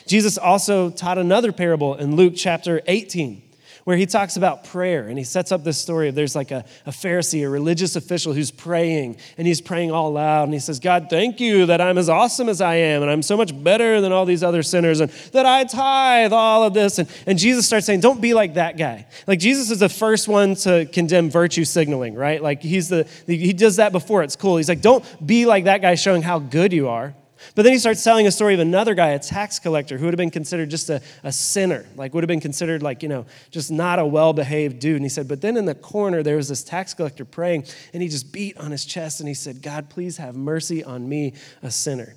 Jesus 0.06 0.38
also 0.38 0.90
taught 0.90 1.18
another 1.18 1.52
parable 1.52 1.94
in 1.94 2.16
Luke 2.16 2.34
chapter 2.36 2.80
18 2.86 3.42
where 3.84 3.96
he 3.96 4.06
talks 4.06 4.36
about 4.36 4.64
prayer 4.64 5.08
and 5.08 5.18
he 5.18 5.24
sets 5.24 5.50
up 5.50 5.64
this 5.64 5.78
story 5.78 6.08
of 6.08 6.14
there's 6.14 6.36
like 6.36 6.50
a, 6.50 6.64
a 6.86 6.90
Pharisee, 6.90 7.44
a 7.44 7.48
religious 7.48 7.96
official 7.96 8.32
who's 8.32 8.50
praying 8.50 9.16
and 9.36 9.46
he's 9.46 9.60
praying 9.60 9.90
all 9.90 10.12
loud 10.12 10.44
and 10.44 10.52
he 10.52 10.60
says, 10.60 10.78
God, 10.78 11.08
thank 11.10 11.40
you 11.40 11.66
that 11.66 11.80
I'm 11.80 11.98
as 11.98 12.08
awesome 12.08 12.48
as 12.48 12.60
I 12.60 12.76
am 12.76 13.02
and 13.02 13.10
I'm 13.10 13.22
so 13.22 13.36
much 13.36 13.52
better 13.62 14.00
than 14.00 14.12
all 14.12 14.24
these 14.24 14.42
other 14.42 14.62
sinners 14.62 15.00
and 15.00 15.10
that 15.32 15.46
I 15.46 15.64
tithe 15.64 16.32
all 16.32 16.62
of 16.62 16.74
this. 16.74 16.98
And, 16.98 17.08
and 17.26 17.38
Jesus 17.38 17.66
starts 17.66 17.86
saying, 17.86 18.00
Don't 18.00 18.20
be 18.20 18.34
like 18.34 18.54
that 18.54 18.76
guy. 18.76 19.06
Like 19.26 19.40
Jesus 19.40 19.70
is 19.70 19.80
the 19.80 19.88
first 19.88 20.28
one 20.28 20.54
to 20.56 20.86
condemn 20.86 21.30
virtue 21.30 21.64
signaling, 21.64 22.14
right? 22.14 22.42
Like 22.42 22.62
he's 22.62 22.88
the, 22.88 23.08
he 23.26 23.52
does 23.52 23.76
that 23.76 23.92
before 23.92 24.22
it's 24.22 24.36
cool. 24.36 24.56
He's 24.56 24.68
like, 24.68 24.80
Don't 24.80 25.04
be 25.24 25.46
like 25.46 25.64
that 25.64 25.82
guy 25.82 25.96
showing 25.96 26.22
how 26.22 26.38
good 26.38 26.72
you 26.72 26.88
are. 26.88 27.14
But 27.54 27.62
then 27.62 27.72
he 27.72 27.78
starts 27.78 28.02
telling 28.02 28.26
a 28.26 28.30
story 28.30 28.54
of 28.54 28.60
another 28.60 28.94
guy, 28.94 29.10
a 29.10 29.18
tax 29.18 29.58
collector, 29.58 29.98
who 29.98 30.06
would 30.06 30.14
have 30.14 30.18
been 30.18 30.30
considered 30.30 30.70
just 30.70 30.88
a, 30.88 31.02
a 31.22 31.30
sinner, 31.30 31.84
like 31.96 32.14
would 32.14 32.24
have 32.24 32.28
been 32.28 32.40
considered 32.40 32.82
like, 32.82 33.02
you 33.02 33.08
know, 33.10 33.26
just 33.50 33.70
not 33.70 33.98
a 33.98 34.06
well 34.06 34.32
behaved 34.32 34.78
dude. 34.78 34.96
And 34.96 35.04
he 35.04 35.10
said, 35.10 35.28
but 35.28 35.42
then 35.42 35.56
in 35.56 35.66
the 35.66 35.74
corner, 35.74 36.22
there 36.22 36.36
was 36.36 36.48
this 36.48 36.64
tax 36.64 36.94
collector 36.94 37.26
praying, 37.26 37.66
and 37.92 38.02
he 38.02 38.08
just 38.08 38.32
beat 38.32 38.56
on 38.56 38.70
his 38.70 38.86
chest 38.86 39.20
and 39.20 39.28
he 39.28 39.34
said, 39.34 39.60
God, 39.60 39.90
please 39.90 40.16
have 40.16 40.34
mercy 40.34 40.82
on 40.82 41.08
me, 41.08 41.34
a 41.62 41.70
sinner. 41.70 42.14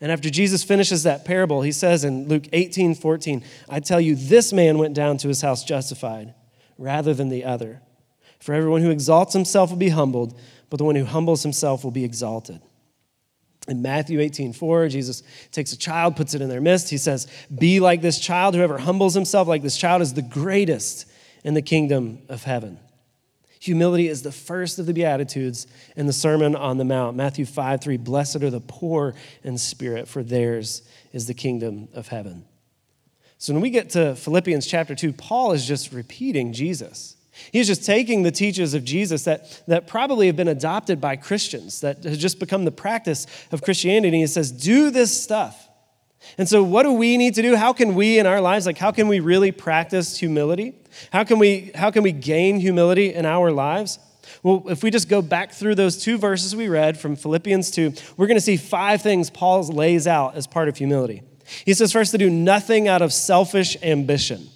And 0.00 0.12
after 0.12 0.30
Jesus 0.30 0.62
finishes 0.62 1.02
that 1.02 1.24
parable, 1.24 1.62
he 1.62 1.72
says 1.72 2.04
in 2.04 2.28
Luke 2.28 2.44
18 2.52 2.94
14, 2.94 3.42
I 3.68 3.80
tell 3.80 4.00
you, 4.00 4.14
this 4.14 4.52
man 4.52 4.78
went 4.78 4.94
down 4.94 5.18
to 5.18 5.28
his 5.28 5.42
house 5.42 5.64
justified 5.64 6.34
rather 6.78 7.14
than 7.14 7.28
the 7.28 7.44
other. 7.44 7.82
For 8.38 8.54
everyone 8.54 8.82
who 8.82 8.90
exalts 8.90 9.32
himself 9.32 9.70
will 9.70 9.76
be 9.76 9.88
humbled, 9.88 10.38
but 10.70 10.76
the 10.78 10.84
one 10.84 10.96
who 10.96 11.04
humbles 11.04 11.42
himself 11.42 11.84
will 11.84 11.90
be 11.90 12.04
exalted. 12.04 12.60
In 13.68 13.82
Matthew 13.82 14.20
18, 14.20 14.52
4, 14.52 14.88
Jesus 14.88 15.22
takes 15.50 15.72
a 15.72 15.78
child, 15.78 16.16
puts 16.16 16.34
it 16.34 16.40
in 16.40 16.48
their 16.48 16.60
midst. 16.60 16.88
He 16.88 16.98
says, 16.98 17.26
Be 17.52 17.80
like 17.80 18.00
this 18.00 18.20
child. 18.20 18.54
Whoever 18.54 18.78
humbles 18.78 19.14
himself 19.14 19.48
like 19.48 19.62
this 19.62 19.76
child 19.76 20.02
is 20.02 20.14
the 20.14 20.22
greatest 20.22 21.06
in 21.42 21.54
the 21.54 21.62
kingdom 21.62 22.20
of 22.28 22.44
heaven. 22.44 22.78
Humility 23.60 24.06
is 24.06 24.22
the 24.22 24.30
first 24.30 24.78
of 24.78 24.86
the 24.86 24.94
Beatitudes 24.94 25.66
in 25.96 26.06
the 26.06 26.12
Sermon 26.12 26.54
on 26.54 26.78
the 26.78 26.84
Mount. 26.84 27.16
Matthew 27.16 27.44
5, 27.44 27.80
3, 27.80 27.96
Blessed 27.96 28.42
are 28.42 28.50
the 28.50 28.60
poor 28.60 29.14
in 29.42 29.58
spirit, 29.58 30.06
for 30.06 30.22
theirs 30.22 30.82
is 31.12 31.26
the 31.26 31.34
kingdom 31.34 31.88
of 31.92 32.08
heaven. 32.08 32.44
So 33.38 33.52
when 33.52 33.62
we 33.62 33.70
get 33.70 33.90
to 33.90 34.14
Philippians 34.14 34.66
chapter 34.66 34.94
2, 34.94 35.12
Paul 35.12 35.52
is 35.52 35.66
just 35.66 35.92
repeating 35.92 36.52
Jesus. 36.52 37.15
He's 37.52 37.66
just 37.66 37.84
taking 37.84 38.22
the 38.22 38.30
teachings 38.30 38.74
of 38.74 38.84
Jesus 38.84 39.24
that, 39.24 39.62
that 39.66 39.86
probably 39.86 40.26
have 40.26 40.36
been 40.36 40.48
adopted 40.48 41.00
by 41.00 41.16
Christians, 41.16 41.80
that 41.80 42.04
has 42.04 42.18
just 42.18 42.38
become 42.38 42.64
the 42.64 42.72
practice 42.72 43.26
of 43.52 43.62
Christianity. 43.62 44.18
He 44.18 44.26
says, 44.26 44.50
do 44.50 44.90
this 44.90 45.22
stuff. 45.22 45.68
And 46.38 46.48
so, 46.48 46.62
what 46.62 46.82
do 46.82 46.92
we 46.92 47.16
need 47.16 47.34
to 47.34 47.42
do? 47.42 47.54
How 47.54 47.72
can 47.72 47.94
we 47.94 48.18
in 48.18 48.26
our 48.26 48.40
lives, 48.40 48.66
like, 48.66 48.78
how 48.78 48.90
can 48.90 49.06
we 49.06 49.20
really 49.20 49.52
practice 49.52 50.18
humility? 50.18 50.74
How 51.12 51.24
can 51.24 51.38
we, 51.38 51.70
how 51.74 51.90
can 51.90 52.02
we 52.02 52.12
gain 52.12 52.58
humility 52.58 53.14
in 53.14 53.26
our 53.26 53.52
lives? 53.52 53.98
Well, 54.42 54.64
if 54.68 54.82
we 54.82 54.90
just 54.90 55.08
go 55.08 55.22
back 55.22 55.52
through 55.52 55.76
those 55.76 55.96
two 55.96 56.18
verses 56.18 56.56
we 56.56 56.68
read 56.68 56.98
from 56.98 57.16
Philippians 57.16 57.70
2, 57.70 57.92
we're 58.16 58.26
going 58.26 58.36
to 58.36 58.40
see 58.40 58.56
five 58.56 59.02
things 59.02 59.30
Paul 59.30 59.62
lays 59.68 60.06
out 60.06 60.34
as 60.34 60.46
part 60.46 60.68
of 60.68 60.76
humility. 60.76 61.22
He 61.64 61.74
says, 61.74 61.92
first, 61.92 62.10
to 62.10 62.18
do 62.18 62.28
nothing 62.28 62.88
out 62.88 63.02
of 63.02 63.12
selfish 63.12 63.76
ambition. 63.82 64.48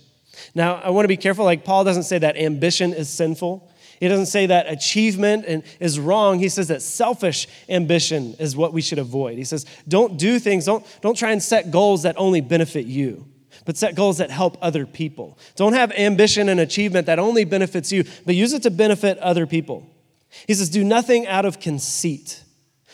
Now, 0.55 0.77
I 0.77 0.91
want 0.91 1.05
to 1.05 1.09
be 1.09 1.17
careful. 1.17 1.45
Like, 1.45 1.65
Paul 1.65 1.85
doesn't 1.85 2.05
say 2.05 2.19
that 2.19 2.37
ambition 2.37 2.93
is 2.93 3.09
sinful. 3.09 3.71
He 4.01 4.09
doesn't 4.09 4.27
say 4.27 4.47
that 4.47 4.71
achievement 4.71 5.65
is 5.79 6.01
wrong. 6.01 6.39
He 6.39 6.49
says 6.49 6.69
that 6.69 6.81
selfish 6.81 7.47
ambition 7.69 8.35
is 8.39 8.57
what 8.57 8.73
we 8.73 8.81
should 8.81 8.99
avoid. 8.99 9.37
He 9.37 9.45
says, 9.45 9.67
don't 9.87 10.17
do 10.17 10.39
things, 10.39 10.65
don't, 10.65 10.85
don't 11.03 11.17
try 11.17 11.33
and 11.33 11.43
set 11.43 11.71
goals 11.71 12.05
that 12.05 12.17
only 12.17 12.41
benefit 12.41 12.87
you, 12.87 13.27
but 13.67 13.77
set 13.77 13.95
goals 13.95 14.17
that 14.17 14.31
help 14.31 14.57
other 14.63 14.87
people. 14.87 15.39
Don't 15.55 15.75
have 15.75 15.93
ambition 15.93 16.49
and 16.49 16.59
achievement 16.61 17.07
that 17.07 17.19
only 17.19 17.45
benefits 17.45 17.93
you, 17.93 18.05
but 18.25 18.35
use 18.35 18.55
it 18.55 18.63
to 18.63 18.71
benefit 18.71 19.19
other 19.19 19.47
people. 19.47 19.87
He 20.47 20.55
says, 20.55 20.71
do 20.71 20.83
nothing 20.83 21.27
out 21.27 21.45
of 21.45 21.61
conceit. 21.61 22.43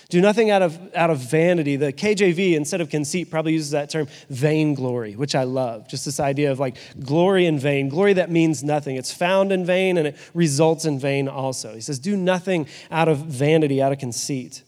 Do 0.09 0.21
nothing 0.21 0.51
out 0.51 0.63
of, 0.63 0.95
out 0.95 1.11
of 1.11 1.19
vanity. 1.19 1.75
The 1.75 1.93
KJV, 1.93 2.55
instead 2.55 2.81
of 2.81 2.91
conceit, 2.91 3.29
probably 3.29 3.55
uses 3.55 3.73
that 3.73 3.91
term 3.91 4.07
vainglory, 4.31 5.17
which 5.17 5.35
I 5.35 5.43
love. 5.43 5.89
Just 5.89 6.05
this 6.05 6.21
idea 6.21 6.53
of 6.53 6.61
like 6.61 6.77
glory 7.01 7.47
in 7.47 7.59
vain, 7.59 7.89
glory 7.89 8.13
that 8.13 8.31
means 8.31 8.63
nothing. 8.63 8.95
It's 8.97 9.13
found 9.13 9.51
in 9.51 9.65
vain 9.65 9.97
and 9.99 10.09
it 10.09 10.17
results 10.33 10.85
in 10.85 11.01
vain 11.01 11.27
also. 11.27 11.75
He 11.75 11.81
says, 11.81 11.99
do 11.99 12.17
nothing 12.17 12.69
out 12.91 13.09
of 13.09 13.19
vanity, 13.19 13.83
out 13.83 13.91
of 13.91 13.99
conceit. 13.99 14.63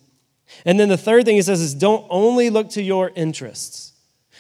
And 0.65 0.81
then 0.81 0.89
the 0.89 0.97
third 0.97 1.25
thing 1.25 1.37
he 1.37 1.43
says 1.43 1.61
is 1.61 1.75
don't 1.75 2.07
only 2.11 2.51
look 2.51 2.71
to 2.71 2.83
your 2.83 3.13
interests. 3.15 3.88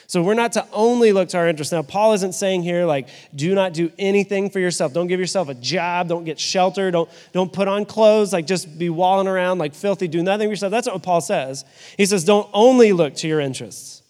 So 0.08 0.22
we're 0.22 0.32
not 0.32 0.52
to 0.52 0.66
only 0.72 1.12
look 1.12 1.28
to 1.28 1.36
our 1.36 1.46
interests. 1.46 1.70
Now, 1.70 1.82
Paul 1.82 2.14
isn't 2.14 2.32
saying 2.32 2.62
here, 2.62 2.86
like, 2.86 3.08
do 3.34 3.54
not 3.54 3.74
do 3.74 3.92
anything 3.98 4.48
for 4.48 4.58
yourself. 4.58 4.94
Don't 4.94 5.06
give 5.06 5.20
yourself 5.20 5.50
a 5.50 5.54
job. 5.54 6.08
Don't 6.08 6.24
get 6.24 6.40
shelter. 6.40 6.90
Don't, 6.90 7.10
don't 7.32 7.52
put 7.52 7.68
on 7.68 7.84
clothes. 7.84 8.32
Like, 8.32 8.46
just 8.46 8.78
be 8.78 8.88
walling 8.88 9.28
around 9.28 9.58
like 9.58 9.74
filthy. 9.74 10.08
Do 10.08 10.22
nothing 10.22 10.46
for 10.46 10.52
yourself. 10.52 10.70
That's 10.70 10.86
not 10.86 10.96
what 10.96 11.02
Paul 11.02 11.20
says. 11.20 11.66
He 11.98 12.06
says, 12.06 12.24
don't 12.24 12.48
only 12.54 12.92
look 12.92 13.16
to 13.16 13.28
your 13.28 13.38
interests. 13.38 14.02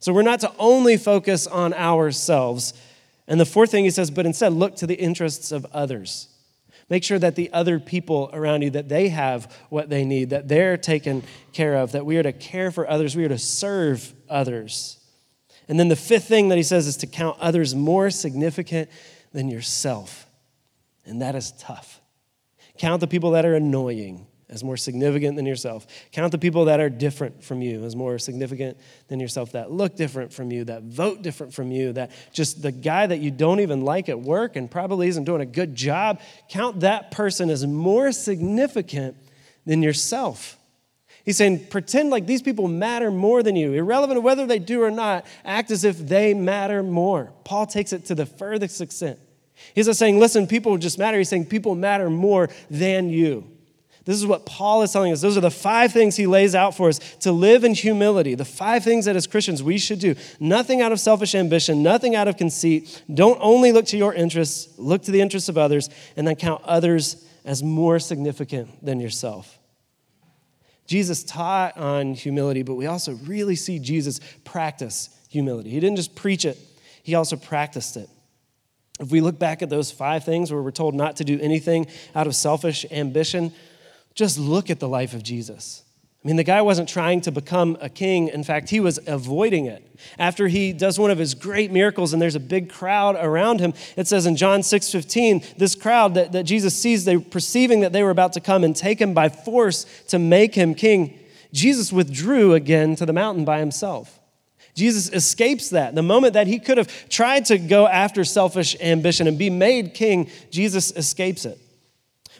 So 0.00 0.12
we're 0.12 0.22
not 0.22 0.40
to 0.40 0.52
only 0.58 0.96
focus 0.96 1.46
on 1.46 1.72
ourselves. 1.74 2.74
And 3.28 3.38
the 3.38 3.46
fourth 3.46 3.70
thing 3.70 3.84
he 3.84 3.90
says, 3.90 4.10
but 4.10 4.26
instead 4.26 4.52
look 4.52 4.74
to 4.76 4.86
the 4.88 4.96
interests 4.96 5.52
of 5.52 5.64
others. 5.72 6.26
Make 6.90 7.04
sure 7.04 7.20
that 7.20 7.36
the 7.36 7.52
other 7.52 7.78
people 7.78 8.30
around 8.32 8.62
you 8.62 8.70
that 8.70 8.88
they 8.88 9.10
have 9.10 9.52
what 9.68 9.90
they 9.90 10.04
need, 10.04 10.30
that 10.30 10.48
they're 10.48 10.76
taken 10.76 11.22
care 11.52 11.76
of, 11.76 11.92
that 11.92 12.04
we 12.04 12.16
are 12.18 12.24
to 12.24 12.32
care 12.32 12.72
for 12.72 12.90
others, 12.90 13.14
we 13.14 13.24
are 13.24 13.28
to 13.28 13.38
serve 13.38 14.12
others. 14.28 14.98
And 15.68 15.78
then 15.80 15.88
the 15.88 15.96
fifth 15.96 16.28
thing 16.28 16.48
that 16.48 16.56
he 16.56 16.62
says 16.62 16.86
is 16.86 16.96
to 16.98 17.06
count 17.06 17.38
others 17.40 17.74
more 17.74 18.10
significant 18.10 18.88
than 19.32 19.48
yourself. 19.48 20.26
And 21.04 21.22
that 21.22 21.34
is 21.34 21.52
tough. 21.58 22.00
Count 22.78 23.00
the 23.00 23.06
people 23.06 23.32
that 23.32 23.44
are 23.44 23.54
annoying 23.54 24.26
as 24.48 24.62
more 24.62 24.76
significant 24.76 25.34
than 25.34 25.44
yourself. 25.44 25.86
Count 26.12 26.30
the 26.30 26.38
people 26.38 26.66
that 26.66 26.78
are 26.78 26.88
different 26.88 27.42
from 27.42 27.62
you 27.62 27.84
as 27.84 27.96
more 27.96 28.18
significant 28.18 28.76
than 29.08 29.18
yourself, 29.18 29.52
that 29.52 29.72
look 29.72 29.96
different 29.96 30.32
from 30.32 30.52
you, 30.52 30.64
that 30.64 30.84
vote 30.84 31.22
different 31.22 31.52
from 31.52 31.72
you, 31.72 31.92
that 31.92 32.12
just 32.32 32.62
the 32.62 32.70
guy 32.70 33.06
that 33.06 33.18
you 33.18 33.32
don't 33.32 33.60
even 33.60 33.80
like 33.80 34.08
at 34.08 34.20
work 34.20 34.54
and 34.54 34.70
probably 34.70 35.08
isn't 35.08 35.24
doing 35.24 35.40
a 35.40 35.46
good 35.46 35.74
job. 35.74 36.20
Count 36.48 36.80
that 36.80 37.10
person 37.10 37.50
as 37.50 37.66
more 37.66 38.12
significant 38.12 39.16
than 39.64 39.82
yourself. 39.82 40.55
He's 41.26 41.36
saying, 41.36 41.66
pretend 41.66 42.10
like 42.10 42.24
these 42.24 42.40
people 42.40 42.68
matter 42.68 43.10
more 43.10 43.42
than 43.42 43.56
you. 43.56 43.72
Irrelevant 43.72 44.16
of 44.16 44.22
whether 44.22 44.46
they 44.46 44.60
do 44.60 44.82
or 44.82 44.92
not, 44.92 45.26
act 45.44 45.72
as 45.72 45.82
if 45.82 45.98
they 45.98 46.32
matter 46.34 46.84
more. 46.84 47.32
Paul 47.42 47.66
takes 47.66 47.92
it 47.92 48.06
to 48.06 48.14
the 48.14 48.26
furthest 48.26 48.80
extent. 48.80 49.18
He's 49.74 49.88
not 49.88 49.96
saying, 49.96 50.20
listen, 50.20 50.46
people 50.46 50.78
just 50.78 51.00
matter. 51.00 51.18
He's 51.18 51.28
saying, 51.28 51.46
people 51.46 51.74
matter 51.74 52.08
more 52.08 52.48
than 52.70 53.08
you. 53.08 53.44
This 54.04 54.14
is 54.14 54.24
what 54.24 54.46
Paul 54.46 54.82
is 54.82 54.92
telling 54.92 55.12
us. 55.12 55.20
Those 55.20 55.36
are 55.36 55.40
the 55.40 55.50
five 55.50 55.92
things 55.92 56.14
he 56.14 56.28
lays 56.28 56.54
out 56.54 56.76
for 56.76 56.88
us 56.88 57.00
to 57.22 57.32
live 57.32 57.64
in 57.64 57.74
humility. 57.74 58.36
The 58.36 58.44
five 58.44 58.84
things 58.84 59.06
that 59.06 59.16
as 59.16 59.26
Christians 59.26 59.64
we 59.64 59.78
should 59.78 59.98
do. 59.98 60.14
Nothing 60.38 60.80
out 60.80 60.92
of 60.92 61.00
selfish 61.00 61.34
ambition, 61.34 61.82
nothing 61.82 62.14
out 62.14 62.28
of 62.28 62.36
conceit. 62.36 63.02
Don't 63.12 63.38
only 63.42 63.72
look 63.72 63.86
to 63.86 63.96
your 63.96 64.14
interests, 64.14 64.78
look 64.78 65.02
to 65.02 65.10
the 65.10 65.20
interests 65.20 65.48
of 65.48 65.58
others, 65.58 65.90
and 66.16 66.24
then 66.24 66.36
count 66.36 66.62
others 66.64 67.26
as 67.44 67.64
more 67.64 67.98
significant 67.98 68.84
than 68.84 69.00
yourself. 69.00 69.58
Jesus 70.86 71.24
taught 71.24 71.76
on 71.76 72.14
humility, 72.14 72.62
but 72.62 72.74
we 72.74 72.86
also 72.86 73.12
really 73.26 73.56
see 73.56 73.78
Jesus 73.78 74.20
practice 74.44 75.10
humility. 75.28 75.70
He 75.70 75.80
didn't 75.80 75.96
just 75.96 76.14
preach 76.14 76.44
it, 76.44 76.58
he 77.02 77.14
also 77.14 77.36
practiced 77.36 77.96
it. 77.96 78.08
If 78.98 79.10
we 79.10 79.20
look 79.20 79.38
back 79.38 79.62
at 79.62 79.68
those 79.68 79.90
five 79.90 80.24
things 80.24 80.50
where 80.50 80.62
we're 80.62 80.70
told 80.70 80.94
not 80.94 81.16
to 81.16 81.24
do 81.24 81.38
anything 81.40 81.86
out 82.14 82.26
of 82.26 82.34
selfish 82.34 82.86
ambition, 82.90 83.52
just 84.14 84.38
look 84.38 84.70
at 84.70 84.80
the 84.80 84.88
life 84.88 85.12
of 85.12 85.22
Jesus. 85.22 85.82
I 86.24 86.26
mean, 86.26 86.36
the 86.36 86.44
guy 86.44 86.60
wasn't 86.62 86.88
trying 86.88 87.20
to 87.22 87.30
become 87.30 87.78
a 87.80 87.88
king. 87.88 88.28
In 88.28 88.42
fact, 88.42 88.70
he 88.70 88.80
was 88.80 88.98
avoiding 89.06 89.66
it. 89.66 89.84
After 90.18 90.48
he 90.48 90.72
does 90.72 90.98
one 90.98 91.10
of 91.10 91.18
his 91.18 91.34
great 91.34 91.70
miracles 91.70 92.12
and 92.12 92.20
there's 92.20 92.34
a 92.34 92.40
big 92.40 92.68
crowd 92.68 93.16
around 93.16 93.60
him, 93.60 93.74
it 93.96 94.08
says 94.08 94.26
in 94.26 94.36
John 94.36 94.62
6 94.62 94.90
15, 94.90 95.44
this 95.56 95.74
crowd 95.74 96.14
that, 96.14 96.32
that 96.32 96.42
Jesus 96.42 96.74
sees, 96.74 97.04
they 97.04 97.18
perceiving 97.18 97.80
that 97.80 97.92
they 97.92 98.02
were 98.02 98.10
about 98.10 98.32
to 98.32 98.40
come 98.40 98.64
and 98.64 98.74
take 98.74 99.00
him 99.00 99.14
by 99.14 99.28
force 99.28 99.84
to 100.08 100.18
make 100.18 100.54
him 100.54 100.74
king, 100.74 101.18
Jesus 101.52 101.92
withdrew 101.92 102.54
again 102.54 102.96
to 102.96 103.06
the 103.06 103.12
mountain 103.12 103.44
by 103.44 103.60
himself. 103.60 104.18
Jesus 104.74 105.08
escapes 105.10 105.70
that. 105.70 105.94
The 105.94 106.02
moment 106.02 106.34
that 106.34 106.46
he 106.46 106.58
could 106.58 106.76
have 106.76 107.08
tried 107.08 107.46
to 107.46 107.56
go 107.56 107.86
after 107.86 108.24
selfish 108.24 108.76
ambition 108.80 109.26
and 109.26 109.38
be 109.38 109.48
made 109.48 109.94
king, 109.94 110.28
Jesus 110.50 110.90
escapes 110.90 111.46
it. 111.46 111.58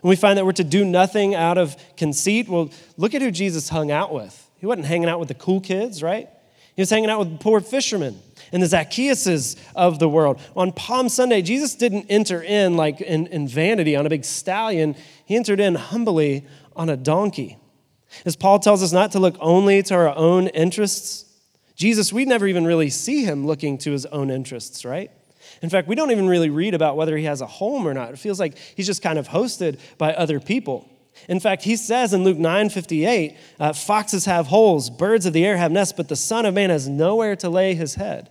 And 0.07 0.11
we 0.11 0.15
find 0.15 0.39
that 0.39 0.47
we're 0.47 0.53
to 0.53 0.63
do 0.63 0.85
nothing 0.85 1.35
out 1.35 1.59
of 1.59 1.77
conceit. 1.97 2.49
Well, 2.49 2.71
look 2.97 3.13
at 3.17 3.23
who 3.23 3.33
Jesus 3.33 3.69
hung 3.69 3.91
out 3.91 4.15
with. 4.15 4.49
He 4.57 4.65
wasn't 4.65 4.87
hanging 4.87 5.09
out 5.09 5.19
with 5.19 5.27
the 5.27 5.35
cool 5.35 5.61
kids, 5.61 6.01
right? 6.01 6.29
He 6.77 6.81
was 6.81 6.91
hanging 6.91 7.11
out 7.11 7.19
with 7.19 7.41
poor 7.41 7.59
fishermen 7.59 8.21
and 8.53 8.63
the 8.63 8.69
Zacchaeuses 8.69 9.57
of 9.75 9.99
the 9.99 10.09
world. 10.09 10.41
On 10.55 10.71
Palm 10.71 11.09
Sunday, 11.09 11.43
Jesus 11.43 11.75
didn't 11.75 12.07
enter 12.09 12.41
in 12.41 12.77
like 12.77 13.01
in, 13.01 13.27
in 13.27 13.49
vanity 13.49 13.97
on 13.97 14.07
a 14.07 14.09
big 14.09 14.25
stallion, 14.25 14.95
he 15.25 15.35
entered 15.35 15.59
in 15.59 15.75
humbly 15.75 16.47
on 16.77 16.89
a 16.89 16.97
donkey. 16.97 17.59
As 18.25 18.37
Paul 18.37 18.61
tells 18.61 18.85
us 18.85 18.93
not 18.93 19.11
to 19.11 19.19
look 19.19 19.35
only 19.41 19.83
to 19.83 19.95
our 19.97 20.15
own 20.15 20.47
interests, 20.47 21.25
Jesus, 21.75 22.13
we 22.13 22.27
never 22.27 22.47
even 22.47 22.65
really 22.65 22.91
see 22.91 23.25
him 23.25 23.45
looking 23.45 23.77
to 23.79 23.91
his 23.91 24.07
own 24.07 24.31
interests, 24.31 24.85
right? 24.85 25.11
In 25.63 25.71
fact, 25.71 25.89
we 25.89 25.95
don't 25.95 26.11
even 26.11 26.29
really 26.29 26.51
read 26.51 26.75
about 26.75 26.97
whether 26.97 27.17
he 27.17 27.25
has 27.25 27.41
a 27.41 27.47
home 27.47 27.87
or 27.87 27.95
not. 27.95 28.11
It 28.11 28.19
feels 28.19 28.39
like 28.39 28.57
he's 28.59 28.87
just 28.87 29.03
kind 29.03 29.19
of 29.19 29.29
hosted 29.29 29.79
by 29.99 30.15
other 30.15 30.41
people. 30.41 30.89
In 31.29 31.41
fact, 31.41 31.63
he 31.63 31.77
says 31.77 32.13
in 32.13 32.25
Luke 32.25 32.37
9 32.37 32.69
58, 32.69 33.37
uh, 33.59 33.73
foxes 33.73 34.27
have 34.27 34.49
holes, 34.49 34.91
birds 34.91 35.27
of 35.27 35.33
the 35.33 35.47
air 35.47 35.57
have 35.57 35.73
nests, 35.73 35.95
but 35.97 36.09
the 36.09 36.17
Son 36.17 36.45
of 36.45 36.55
Man 36.55 36.71
has 36.71 36.89
nowhere 36.89 37.37
to 37.37 37.49
lay 37.49 37.75
his 37.75 37.95
head. 37.95 38.31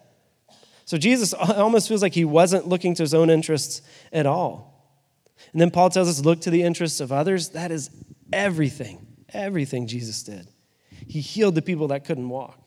So 0.86 0.98
Jesus 0.98 1.34
almost 1.34 1.88
feels 1.88 2.02
like 2.02 2.14
he 2.14 2.26
wasn't 2.26 2.68
looking 2.68 2.94
to 2.96 3.04
his 3.04 3.14
own 3.14 3.30
interests 3.30 3.82
at 4.14 4.26
all. 4.26 4.72
And 5.52 5.60
then 5.60 5.72
Paul 5.72 5.90
tells 5.90 6.08
us, 6.08 6.24
look 6.24 6.42
to 6.42 6.50
the 6.50 6.64
interests 6.64 7.00
of 7.00 7.12
others. 7.12 7.50
That 7.50 7.72
is 7.72 7.90
everything, 8.32 9.06
everything 9.30 9.88
Jesus 9.88 10.24
did. 10.24 10.48
He 11.08 11.22
healed 11.22 11.56
the 11.56 11.62
people 11.62 11.90
that 11.90 12.06
couldn't 12.06 12.30
walk. 12.30 12.60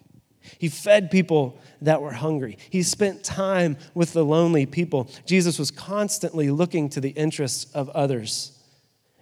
He 0.58 0.68
fed 0.68 1.10
people 1.10 1.60
that 1.82 2.00
were 2.00 2.12
hungry. 2.12 2.58
He 2.70 2.82
spent 2.82 3.22
time 3.22 3.76
with 3.94 4.12
the 4.12 4.24
lonely 4.24 4.66
people. 4.66 5.10
Jesus 5.26 5.58
was 5.58 5.70
constantly 5.70 6.50
looking 6.50 6.88
to 6.90 7.00
the 7.00 7.10
interests 7.10 7.70
of 7.74 7.88
others. 7.90 8.52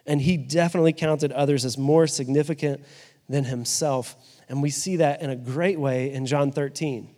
And 0.07 0.21
he 0.21 0.37
definitely 0.37 0.93
counted 0.93 1.33
others 1.33 1.65
as 1.65 1.77
more 1.77 2.07
significant 2.07 2.85
than 3.29 3.45
himself. 3.45 4.17
And 4.49 4.63
we 4.63 4.71
see 4.71 4.97
that 4.97 5.21
in 5.21 5.31
a 5.31 5.37
great 5.37 5.81
way 5.81 6.13
in 6.13 6.27
John 6.27 6.53
13. 6.53 7.09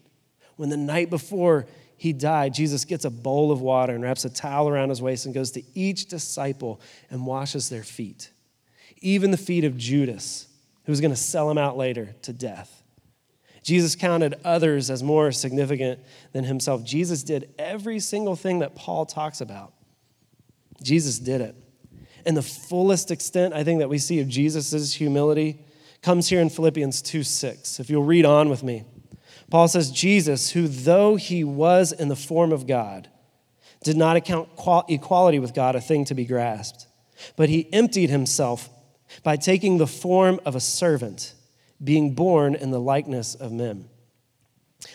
When 0.57 0.71
the 0.71 0.77
night 0.77 1.11
before 1.11 1.67
he 1.97 2.13
died, 2.13 2.55
Jesus 2.55 2.85
gets 2.85 3.05
a 3.05 3.11
bowl 3.11 3.53
of 3.53 3.61
water 3.61 3.93
and 3.93 4.03
wraps 4.03 4.25
a 4.25 4.31
towel 4.31 4.69
around 4.69 4.89
his 4.89 5.03
waist 5.03 5.27
and 5.27 5.35
goes 5.35 5.51
to 5.53 5.63
each 5.75 6.07
disciple 6.07 6.81
and 7.11 7.27
washes 7.27 7.69
their 7.69 7.83
feet, 7.83 8.31
even 9.01 9.31
the 9.31 9.37
feet 9.37 9.65
of 9.65 9.77
Judas, 9.77 10.47
who 10.85 10.93
was 10.93 11.01
going 11.01 11.13
to 11.13 11.17
sell 11.17 11.51
him 11.51 11.59
out 11.59 11.77
later 11.77 12.15
to 12.23 12.33
death. 12.33 12.83
Jesus 13.63 13.95
counted 13.95 14.37
others 14.45 14.91
as 14.91 15.03
more 15.03 15.33
significant 15.33 16.01
than 16.33 16.45
himself. 16.45 16.85
Jesus 16.85 17.23
did 17.23 17.53
every 17.59 17.99
single 17.99 18.37
thing 18.37 18.61
that 18.61 18.75
Paul 18.75 19.07
talks 19.07 19.41
about. 19.41 19.73
Jesus 20.83 21.19
did 21.19 21.41
it. 21.41 21.57
And 22.25 22.37
the 22.37 22.43
fullest 22.43 23.11
extent, 23.11 23.55
I 23.55 23.65
think, 23.65 23.81
that 23.81 23.89
we 23.89 23.99
see 23.99 24.21
of 24.21 24.29
Jesus' 24.29 24.95
humility 24.95 25.65
comes 26.03 26.29
here 26.29 26.41
in 26.41 26.51
Philippians 26.51 27.03
2 27.03 27.23
6. 27.23 27.81
If 27.81 27.91
you'll 27.91 28.05
read 28.05 28.25
on 28.25 28.49
with 28.49 28.63
me, 28.63 28.85
Paul 29.51 29.69
says, 29.69 29.91
Jesus, 29.91 30.51
who 30.51 30.69
though 30.69 31.17
he 31.17 31.43
was 31.43 31.93
in 31.93 32.09
the 32.09 32.17
form 32.17 32.53
of 32.53 32.67
God, 32.67 33.09
did 33.83 33.97
not 33.97 34.17
account 34.17 34.49
equality 34.89 35.39
with 35.39 35.55
God 35.55 35.77
a 35.77 35.81
thing 35.81 36.05
to 36.07 36.15
be 36.15 36.25
grasped, 36.25 36.87
but 37.37 37.49
he 37.49 37.73
emptied 37.73 38.11
himself 38.11 38.69
by 39.23 39.37
taking 39.37 39.79
the 39.79 39.87
form 39.87 40.41
of 40.45 40.55
a 40.55 40.61
servant 40.61 41.35
being 41.83 42.15
born 42.15 42.55
in 42.55 42.71
the 42.71 42.81
likeness 42.81 43.35
of 43.35 43.53
men. 43.53 43.89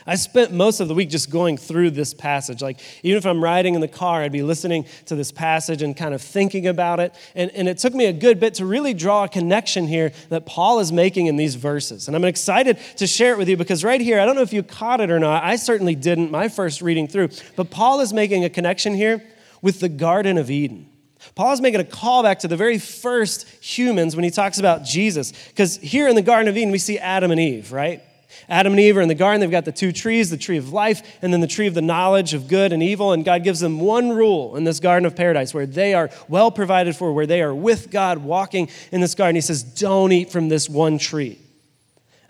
I 0.07 0.15
spent 0.15 0.53
most 0.53 0.79
of 0.79 0.87
the 0.87 0.93
week 0.93 1.09
just 1.09 1.29
going 1.29 1.57
through 1.57 1.91
this 1.91 2.13
passage. 2.13 2.61
Like, 2.61 2.79
even 3.03 3.17
if 3.17 3.25
I'm 3.25 3.43
riding 3.43 3.75
in 3.75 3.81
the 3.81 3.87
car, 3.89 4.21
I'd 4.21 4.31
be 4.31 4.41
listening 4.41 4.85
to 5.07 5.15
this 5.15 5.31
passage 5.31 5.81
and 5.81 5.95
kind 5.95 6.13
of 6.13 6.21
thinking 6.21 6.67
about 6.67 7.01
it. 7.01 7.13
And, 7.35 7.51
and 7.51 7.67
it 7.67 7.79
took 7.79 7.93
me 7.93 8.05
a 8.05 8.13
good 8.13 8.39
bit 8.39 8.53
to 8.55 8.65
really 8.65 8.93
draw 8.93 9.25
a 9.25 9.29
connection 9.29 9.85
here 9.85 10.13
that 10.29 10.45
Paul 10.45 10.79
is 10.79 10.93
making 10.93 11.27
in 11.27 11.35
these 11.35 11.55
verses. 11.55 12.07
And 12.07 12.15
I'm 12.15 12.23
excited 12.23 12.77
to 12.97 13.07
share 13.07 13.33
it 13.33 13.37
with 13.37 13.49
you 13.49 13.57
because 13.57 13.83
right 13.83 13.99
here, 13.99 14.21
I 14.21 14.25
don't 14.25 14.35
know 14.35 14.41
if 14.41 14.53
you 14.53 14.63
caught 14.63 15.01
it 15.01 15.11
or 15.11 15.19
not. 15.19 15.43
I 15.43 15.57
certainly 15.57 15.95
didn't 15.95 16.31
my 16.31 16.47
first 16.47 16.81
reading 16.81 17.07
through. 17.09 17.29
But 17.57 17.69
Paul 17.69 17.99
is 17.99 18.13
making 18.13 18.45
a 18.45 18.49
connection 18.49 18.93
here 18.93 19.21
with 19.61 19.81
the 19.81 19.89
Garden 19.89 20.37
of 20.37 20.49
Eden. 20.49 20.92
Paul 21.35 21.53
is 21.53 21.61
making 21.61 21.81
a 21.81 21.85
callback 21.85 22.39
to 22.39 22.47
the 22.47 22.57
very 22.57 22.77
first 22.77 23.47
humans 23.63 24.15
when 24.15 24.23
he 24.23 24.31
talks 24.31 24.59
about 24.59 24.83
Jesus. 24.83 25.33
Because 25.49 25.77
here 25.77 26.07
in 26.07 26.15
the 26.15 26.21
Garden 26.21 26.47
of 26.47 26.57
Eden, 26.57 26.71
we 26.71 26.77
see 26.77 26.97
Adam 26.97 27.31
and 27.31 27.39
Eve, 27.39 27.71
right? 27.71 28.01
Adam 28.49 28.73
and 28.73 28.79
Eve 28.79 28.97
are 28.97 29.01
in 29.01 29.07
the 29.07 29.15
garden. 29.15 29.41
They've 29.41 29.51
got 29.51 29.65
the 29.65 29.71
two 29.71 29.91
trees, 29.91 30.29
the 30.29 30.37
tree 30.37 30.57
of 30.57 30.73
life, 30.73 31.17
and 31.21 31.31
then 31.33 31.41
the 31.41 31.47
tree 31.47 31.67
of 31.67 31.73
the 31.73 31.81
knowledge 31.81 32.33
of 32.33 32.47
good 32.47 32.73
and 32.73 32.81
evil. 32.81 33.11
And 33.11 33.23
God 33.23 33.43
gives 33.43 33.59
them 33.59 33.79
one 33.79 34.11
rule 34.11 34.55
in 34.55 34.63
this 34.63 34.79
garden 34.79 35.05
of 35.05 35.15
paradise 35.15 35.53
where 35.53 35.65
they 35.65 35.93
are 35.93 36.09
well 36.27 36.51
provided 36.51 36.95
for, 36.95 37.13
where 37.13 37.27
they 37.27 37.41
are 37.41 37.53
with 37.53 37.89
God 37.91 38.19
walking 38.19 38.69
in 38.91 39.01
this 39.01 39.15
garden. 39.15 39.35
He 39.35 39.41
says, 39.41 39.63
Don't 39.63 40.11
eat 40.11 40.31
from 40.31 40.49
this 40.49 40.69
one 40.69 40.97
tree. 40.97 41.39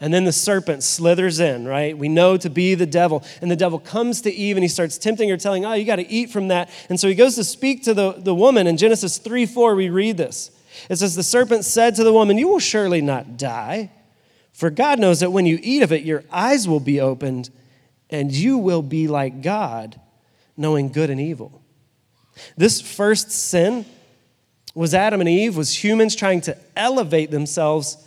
And 0.01 0.13
then 0.13 0.25
the 0.25 0.34
serpent 0.34 0.84
slithers 0.84 1.39
in, 1.39 1.65
right? 1.65 1.97
We 1.97 2.10
know 2.10 2.36
to 2.38 2.49
be 2.49 2.75
the 2.75 2.86
devil. 2.86 3.23
And 3.41 3.49
the 3.49 3.56
devil 3.56 3.79
comes 3.79 4.21
to 4.21 4.34
Eve 4.34 4.58
and 4.58 4.63
he 4.63 4.67
starts 4.67 4.97
tempting 4.97 5.29
her, 5.29 5.38
telling, 5.38 5.65
Oh, 5.65 5.73
you 5.73 5.86
got 5.86 5.97
to 5.97 6.10
eat 6.10 6.29
from 6.29 6.49
that. 6.49 6.69
And 6.89 6.99
so 6.99 7.08
he 7.08 7.15
goes 7.15 7.36
to 7.36 7.43
speak 7.43 7.84
to 7.84 7.93
the, 7.93 8.13
the 8.13 8.36
woman. 8.36 8.67
In 8.67 8.75
Genesis 8.77 9.17
3 9.17 9.45
4, 9.45 9.75
we 9.75 9.89
read 9.89 10.17
this. 10.17 10.51
It 10.89 10.97
says, 10.97 11.15
The 11.15 11.23
serpent 11.23 11.63
said 11.63 11.95
to 11.95 12.03
the 12.03 12.12
woman, 12.12 12.38
You 12.38 12.49
will 12.49 12.60
surely 12.60 13.01
not 13.01 13.38
die. 13.38 13.91
For 14.51 14.69
God 14.69 14.99
knows 14.99 15.21
that 15.21 15.32
when 15.32 15.45
you 15.45 15.60
eat 15.62 15.84
of 15.84 15.91
it, 15.91 16.03
your 16.03 16.23
eyes 16.32 16.67
will 16.67 16.79
be 16.79 16.99
opened 16.99 17.49
and 18.10 18.32
you 18.32 18.60
will 18.60 18.84
be 18.84 19.08
like 19.08 19.41
God, 19.41 19.99
knowing 20.56 20.91
good 20.91 21.10
and 21.10 21.19
evil. 21.19 21.63
This 22.56 22.79
first 22.79 23.32
sin 23.32 23.86
was 24.75 24.93
Adam 24.93 25.19
and 25.19 25.29
Eve, 25.29 25.58
was 25.58 25.84
humans 25.84 26.15
trying 26.15 26.41
to 26.41 26.58
elevate 26.75 27.32
themselves 27.32 27.97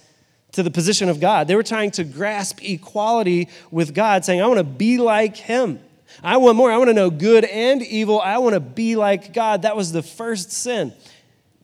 to 0.56 0.62
the 0.62 0.70
position 0.70 1.08
of 1.08 1.20
God. 1.20 1.48
They 1.48 1.54
were 1.54 1.62
trying 1.62 1.92
to 1.92 2.04
grasp 2.04 2.62
equality 2.62 3.48
with 3.70 3.94
God, 3.94 4.24
saying, 4.24 4.42
I 4.42 4.46
want 4.46 4.58
to 4.58 4.64
be 4.64 4.98
like 4.98 5.36
Him. 5.36 5.80
I 6.22 6.38
want 6.38 6.56
more. 6.56 6.72
I 6.72 6.78
want 6.78 6.88
to 6.88 6.94
know 6.94 7.10
good 7.10 7.44
and 7.44 7.82
evil. 7.82 8.20
I 8.20 8.38
want 8.38 8.54
to 8.54 8.60
be 8.60 8.96
like 8.96 9.32
God. 9.34 9.62
That 9.62 9.76
was 9.76 9.92
the 9.92 10.02
first 10.02 10.50
sin. 10.50 10.94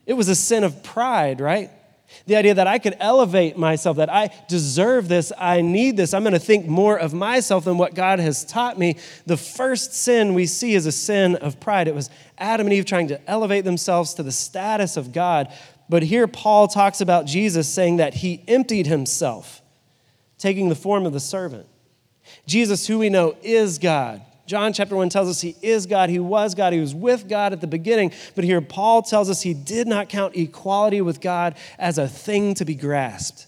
It 0.05 0.13
was 0.13 0.29
a 0.29 0.35
sin 0.35 0.63
of 0.63 0.83
pride, 0.83 1.41
right? 1.41 1.71
The 2.27 2.35
idea 2.35 2.53
that 2.53 2.67
I 2.67 2.77
could 2.77 2.95
elevate 2.99 3.57
myself, 3.57 3.97
that 3.97 4.11
I 4.13 4.29
deserve 4.47 5.07
this, 5.07 5.31
I 5.37 5.61
need 5.61 5.97
this, 5.97 6.13
I'm 6.13 6.21
going 6.21 6.33
to 6.33 6.39
think 6.39 6.67
more 6.67 6.95
of 6.95 7.13
myself 7.13 7.65
than 7.65 7.79
what 7.79 7.95
God 7.95 8.19
has 8.19 8.45
taught 8.45 8.77
me. 8.77 8.97
The 9.25 9.37
first 9.37 9.93
sin 9.95 10.35
we 10.35 10.45
see 10.45 10.75
is 10.75 10.85
a 10.85 10.91
sin 10.91 11.35
of 11.37 11.59
pride. 11.59 11.87
It 11.87 11.95
was 11.95 12.11
Adam 12.37 12.67
and 12.67 12.73
Eve 12.73 12.85
trying 12.85 13.07
to 13.07 13.29
elevate 13.29 13.65
themselves 13.65 14.13
to 14.15 14.23
the 14.23 14.31
status 14.31 14.95
of 14.95 15.11
God 15.11 15.51
but 15.89 16.03
here 16.03 16.27
Paul 16.27 16.67
talks 16.67 17.01
about 17.01 17.25
Jesus 17.25 17.67
saying 17.67 17.97
that 17.97 18.15
he 18.15 18.43
emptied 18.47 18.87
himself, 18.87 19.61
taking 20.37 20.69
the 20.69 20.75
form 20.75 21.05
of 21.05 21.13
the 21.13 21.19
servant. 21.19 21.67
Jesus, 22.45 22.87
who 22.87 22.99
we 22.99 23.09
know 23.09 23.35
is 23.41 23.77
God. 23.77 24.21
John 24.45 24.73
chapter 24.73 24.95
1 24.95 25.09
tells 25.09 25.29
us 25.29 25.41
he 25.41 25.55
is 25.61 25.85
God, 25.85 26.09
he 26.09 26.19
was 26.19 26.53
God, 26.53 26.73
he 26.73 26.79
was 26.79 26.93
with 26.93 27.29
God 27.29 27.53
at 27.53 27.61
the 27.61 27.67
beginning. 27.67 28.11
But 28.35 28.43
here 28.43 28.61
Paul 28.61 29.01
tells 29.01 29.29
us 29.29 29.41
he 29.41 29.53
did 29.53 29.87
not 29.87 30.09
count 30.09 30.35
equality 30.35 31.01
with 31.01 31.21
God 31.21 31.55
as 31.79 31.97
a 31.97 32.07
thing 32.07 32.53
to 32.55 32.65
be 32.65 32.75
grasped. 32.75 33.47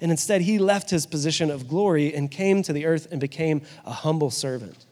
And 0.00 0.10
instead, 0.10 0.40
he 0.40 0.58
left 0.58 0.90
his 0.90 1.06
position 1.06 1.48
of 1.48 1.68
glory 1.68 2.12
and 2.12 2.28
came 2.28 2.62
to 2.64 2.72
the 2.72 2.86
earth 2.86 3.06
and 3.12 3.20
became 3.20 3.62
a 3.84 3.92
humble 3.92 4.30
servant. 4.30 4.84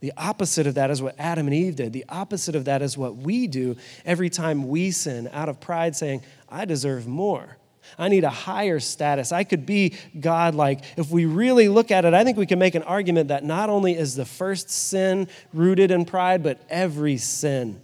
The 0.00 0.12
opposite 0.16 0.66
of 0.66 0.74
that 0.74 0.90
is 0.90 1.02
what 1.02 1.16
Adam 1.18 1.46
and 1.46 1.54
Eve 1.54 1.76
did. 1.76 1.92
The 1.92 2.04
opposite 2.08 2.54
of 2.54 2.66
that 2.66 2.82
is 2.82 2.96
what 2.96 3.16
we 3.16 3.48
do 3.48 3.76
every 4.04 4.30
time 4.30 4.68
we 4.68 4.92
sin 4.92 5.28
out 5.32 5.48
of 5.48 5.60
pride, 5.60 5.96
saying, 5.96 6.22
I 6.48 6.66
deserve 6.66 7.06
more. 7.06 7.56
I 7.98 8.08
need 8.08 8.22
a 8.22 8.30
higher 8.30 8.80
status. 8.80 9.32
I 9.32 9.44
could 9.44 9.66
be 9.66 9.96
God-like. 10.20 10.82
If 10.96 11.10
we 11.10 11.24
really 11.24 11.68
look 11.68 11.90
at 11.90 12.04
it, 12.04 12.14
I 12.14 12.22
think 12.22 12.36
we 12.36 12.46
can 12.46 12.58
make 12.58 12.74
an 12.74 12.82
argument 12.82 13.28
that 13.28 13.44
not 13.44 13.70
only 13.70 13.96
is 13.96 14.14
the 14.14 14.26
first 14.26 14.70
sin 14.70 15.26
rooted 15.52 15.90
in 15.90 16.04
pride, 16.04 16.42
but 16.42 16.60
every 16.68 17.16
sin 17.16 17.80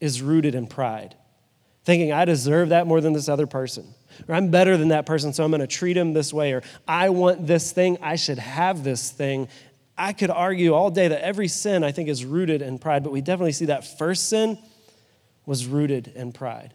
is 0.00 0.22
rooted 0.22 0.54
in 0.54 0.66
pride. 0.66 1.14
Thinking, 1.84 2.12
I 2.12 2.24
deserve 2.24 2.70
that 2.70 2.86
more 2.86 3.00
than 3.00 3.12
this 3.12 3.28
other 3.28 3.46
person. 3.46 3.86
Or 4.28 4.34
I'm 4.34 4.50
better 4.50 4.76
than 4.76 4.88
that 4.88 5.04
person, 5.04 5.32
so 5.32 5.44
I'm 5.44 5.50
going 5.50 5.60
to 5.60 5.66
treat 5.66 5.96
him 5.96 6.12
this 6.12 6.32
way. 6.32 6.52
Or 6.52 6.62
I 6.88 7.10
want 7.10 7.46
this 7.46 7.72
thing, 7.72 7.98
I 8.00 8.16
should 8.16 8.38
have 8.38 8.84
this 8.84 9.10
thing. 9.10 9.48
I 10.02 10.12
could 10.12 10.30
argue 10.30 10.74
all 10.74 10.90
day 10.90 11.06
that 11.06 11.24
every 11.24 11.46
sin, 11.46 11.84
I 11.84 11.92
think, 11.92 12.08
is 12.08 12.24
rooted 12.24 12.60
in 12.60 12.80
pride, 12.80 13.04
but 13.04 13.12
we 13.12 13.20
definitely 13.20 13.52
see 13.52 13.66
that 13.66 13.98
first 13.98 14.28
sin 14.28 14.58
was 15.46 15.64
rooted 15.64 16.08
in 16.16 16.32
pride. 16.32 16.74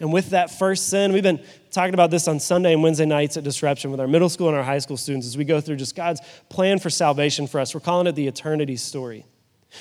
And 0.00 0.12
with 0.12 0.30
that 0.30 0.50
first 0.50 0.88
sin, 0.88 1.12
we've 1.12 1.22
been 1.22 1.40
talking 1.70 1.94
about 1.94 2.10
this 2.10 2.26
on 2.26 2.40
Sunday 2.40 2.72
and 2.72 2.82
Wednesday 2.82 3.06
nights 3.06 3.36
at 3.36 3.44
Disruption 3.44 3.92
with 3.92 4.00
our 4.00 4.08
middle 4.08 4.28
school 4.28 4.48
and 4.48 4.56
our 4.56 4.64
high 4.64 4.80
school 4.80 4.96
students 4.96 5.28
as 5.28 5.38
we 5.38 5.44
go 5.44 5.60
through 5.60 5.76
just 5.76 5.94
God's 5.94 6.20
plan 6.48 6.80
for 6.80 6.90
salvation 6.90 7.46
for 7.46 7.60
us. 7.60 7.72
We're 7.72 7.82
calling 7.82 8.08
it 8.08 8.16
the 8.16 8.26
eternity 8.26 8.74
story. 8.74 9.26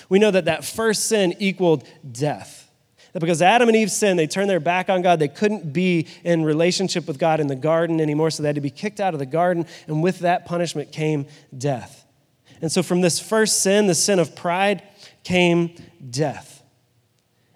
We 0.08 0.20
know 0.20 0.30
that 0.30 0.46
that 0.46 0.64
first 0.64 1.08
sin 1.08 1.34
equaled 1.40 1.88
death. 2.12 2.70
That 3.14 3.20
because 3.20 3.42
Adam 3.42 3.68
and 3.68 3.76
Eve 3.76 3.90
sinned, 3.90 4.20
they 4.20 4.28
turned 4.28 4.48
their 4.48 4.60
back 4.60 4.90
on 4.92 5.02
God. 5.02 5.18
They 5.18 5.28
couldn't 5.28 5.74
be 5.74 6.06
in 6.24 6.44
relationship 6.44 7.08
with 7.08 7.18
God 7.18 7.40
in 7.40 7.48
the 7.48 7.56
garden 7.56 8.00
anymore, 8.00 8.30
so 8.30 8.44
they 8.44 8.50
had 8.50 8.56
to 8.56 8.62
be 8.62 8.70
kicked 8.70 9.00
out 9.00 9.16
of 9.16 9.20
the 9.20 9.26
garden. 9.26 9.66
And 9.88 10.04
with 10.04 10.20
that 10.20 10.46
punishment 10.46 10.92
came 10.92 11.26
death. 11.58 11.99
And 12.62 12.72
so, 12.72 12.84
from 12.84 13.02
this 13.02 13.20
first 13.20 13.62
sin, 13.62 13.88
the 13.88 13.96
sin 13.96 14.20
of 14.20 14.36
pride, 14.36 14.84
came 15.24 15.76
death. 16.10 16.64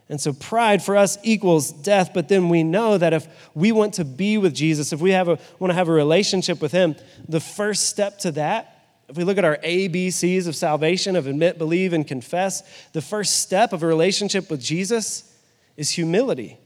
And 0.09 0.19
so 0.21 0.33
pride 0.33 0.83
for 0.83 0.95
us 0.95 1.17
equals 1.23 1.71
death, 1.71 2.11
but 2.13 2.27
then 2.27 2.49
we 2.49 2.63
know 2.63 2.97
that 2.97 3.13
if 3.13 3.27
we 3.55 3.71
want 3.71 3.95
to 3.95 4.05
be 4.05 4.37
with 4.37 4.53
Jesus, 4.53 4.93
if 4.93 4.99
we 4.99 5.11
have 5.11 5.27
a, 5.27 5.39
want 5.59 5.71
to 5.71 5.75
have 5.75 5.87
a 5.89 5.93
relationship 5.93 6.61
with 6.61 6.71
him, 6.71 6.95
the 7.27 7.39
first 7.39 7.87
step 7.87 8.19
to 8.19 8.31
that, 8.33 8.69
if 9.09 9.17
we 9.17 9.23
look 9.23 9.37
at 9.37 9.45
our 9.45 9.57
ABCs 9.57 10.47
of 10.47 10.55
salvation, 10.55 11.15
of 11.15 11.27
admit, 11.27 11.57
believe, 11.57 11.93
and 11.93 12.05
confess, 12.05 12.61
the 12.91 13.01
first 13.01 13.41
step 13.41 13.73
of 13.73 13.81
a 13.81 13.87
relationship 13.87 14.51
with 14.51 14.61
Jesus 14.61 15.35
is 15.77 15.89
humility, 15.89 16.57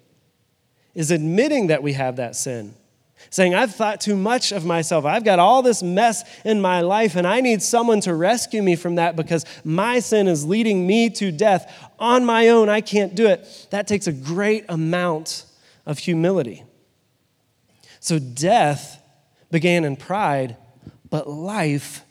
is 0.93 1.11
admitting 1.11 1.67
that 1.67 1.81
we 1.81 1.93
have 1.93 2.17
that 2.17 2.35
sin 2.35 2.73
saying, 3.29 3.53
I've 3.53 3.73
thought 3.73 4.01
too 4.01 4.15
much 4.15 4.51
of 4.51 4.65
myself. 4.65 5.05
I've 5.05 5.23
got 5.23 5.39
all 5.39 5.61
this 5.61 5.83
mess 5.83 6.23
in 6.45 6.61
my 6.61 6.81
life, 6.81 7.15
and 7.15 7.27
I 7.27 7.41
need 7.41 7.61
someone 7.61 8.01
to 8.01 8.13
rescue 8.13 8.61
me 8.61 8.75
from 8.75 8.95
that 8.95 9.15
because 9.15 9.45
my 9.63 9.99
sin 9.99 10.27
is 10.27 10.45
leading 10.45 10.87
me 10.87 11.09
to 11.11 11.31
death. 11.31 11.89
On 11.99 12.25
my 12.25 12.49
own, 12.49 12.69
I 12.69 12.81
can't 12.81 13.15
do 13.15 13.27
it. 13.27 13.67
That 13.71 13.87
takes 13.87 14.07
a 14.07 14.13
great 14.13 14.65
amount 14.69 15.45
of 15.85 15.99
humility. 15.99 16.63
So, 17.99 18.19
death 18.19 19.01
began 19.51 19.83
in 19.83 19.95
pride, 19.95 20.55
but 21.09 21.29
life 21.29 22.03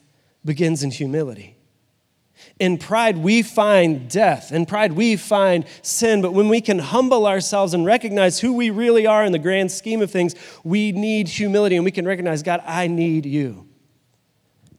begins 0.45 0.83
in 0.83 0.91
humility. 0.91 1.56
In 2.59 2.79
pride, 2.79 3.19
we 3.19 3.43
find 3.43 4.09
death. 4.09 4.51
In 4.51 4.65
pride, 4.65 4.93
we 4.93 5.17
find 5.17 5.67
sin. 5.83 6.23
But 6.23 6.33
when 6.33 6.49
we 6.49 6.63
can 6.63 6.79
humble 6.79 7.27
ourselves 7.27 7.75
and 7.75 7.85
recognize 7.85 8.41
who 8.41 8.55
we 8.55 8.71
really 8.71 9.07
are 9.07 9.25
in 9.25 9.33
the 9.33 9.39
grand 9.39 9.71
scheme 9.71 10.01
of 10.01 10.11
things, 10.11 10.35
we 10.65 10.93
need 10.93 11.29
humility 11.29 11.77
and 11.77 11.85
we 11.85 11.91
can 11.91 12.07
recognize, 12.07 12.43
God, 12.43 12.63
I 12.67 12.87
need 12.87 13.27
you. 13.27 13.69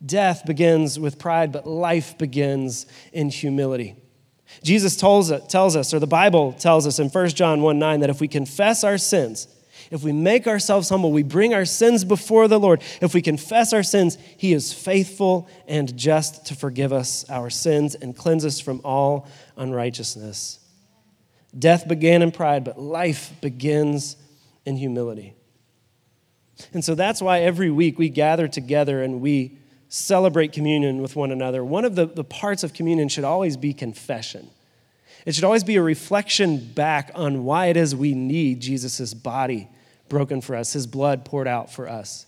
Death 0.04 0.46
begins 0.46 1.00
with 1.00 1.20
pride, 1.20 1.52
but 1.52 1.68
life 1.68 2.18
begins 2.18 2.88
in 3.14 3.30
humility. 3.30 3.96
Jesus 4.64 4.96
tells, 4.96 5.30
us, 5.32 5.94
or 5.94 6.00
the 6.00 6.08
Bible 6.08 6.54
tells 6.54 6.88
us 6.88 7.00
in 7.00 7.10
1 7.10 7.30
John 7.30 7.62
1 7.62 7.78
9, 7.78 8.00
that 8.00 8.10
if 8.10 8.20
we 8.20 8.28
confess 8.28 8.84
our 8.84 8.98
sins, 8.98 9.48
if 9.92 10.04
we 10.04 10.12
make 10.12 10.48
ourselves 10.48 10.90
humble, 10.90 11.12
we 11.12 11.24
bring 11.24 11.54
our 11.54 11.66
sins 11.66 12.04
before 12.04 12.48
the 12.48 12.60
Lord. 12.60 12.82
If 13.02 13.14
we 13.14 13.22
confess 13.22 13.74
our 13.74 13.84
sins, 13.84 14.18
He 14.38 14.54
is 14.54 14.74
faithful 14.74 15.48
and 15.68 15.96
just 15.98 16.48
to 16.48 16.56
forgive 16.56 16.92
us 16.92 17.30
our 17.30 17.50
sins 17.50 17.96
and 17.96 18.16
cleanse 18.16 18.46
us 18.46 18.60
from 18.60 18.82
all 18.84 19.28
unrighteousness. 19.56 20.60
Death 21.58 21.88
began 21.88 22.22
in 22.22 22.32
pride, 22.32 22.64
but 22.64 22.80
life 22.80 23.32
begins 23.42 24.18
in 24.66 24.76
humility. 24.76 25.34
And 26.74 26.84
so 26.84 26.96
that's 26.96 27.22
why 27.22 27.42
every 27.42 27.72
week 27.72 27.98
we 27.98 28.10
gather 28.10 28.48
together 28.48 29.02
and 29.02 29.22
we 29.22 29.58
celebrate 29.90 30.52
communion 30.52 31.02
with 31.02 31.16
one 31.16 31.32
another. 31.32 31.64
One 31.64 31.86
of 31.86 31.96
the, 31.96 32.08
the 32.08 32.24
parts 32.24 32.64
of 32.64 32.74
communion 32.74 33.08
should 33.08 33.24
always 33.24 33.56
be 33.56 33.74
confession. 33.74 34.50
It 35.26 35.36
should 35.36 35.44
always 35.44 35.64
be 35.64 35.76
a 35.78 35.82
reflection 35.82 36.74
back 36.74 37.12
on 37.16 37.46
why 37.46 37.68
it 37.68 37.78
is 37.78 37.96
we 37.96 38.14
need 38.14 38.60
Jesus' 38.60 39.14
body 39.14 39.70
broken 40.10 40.42
for 40.42 40.56
us, 40.56 40.74
his 40.74 40.88
blood 40.88 41.26
poured 41.26 41.48
out 41.48 41.72
for 41.72 41.88
us. 41.88 42.26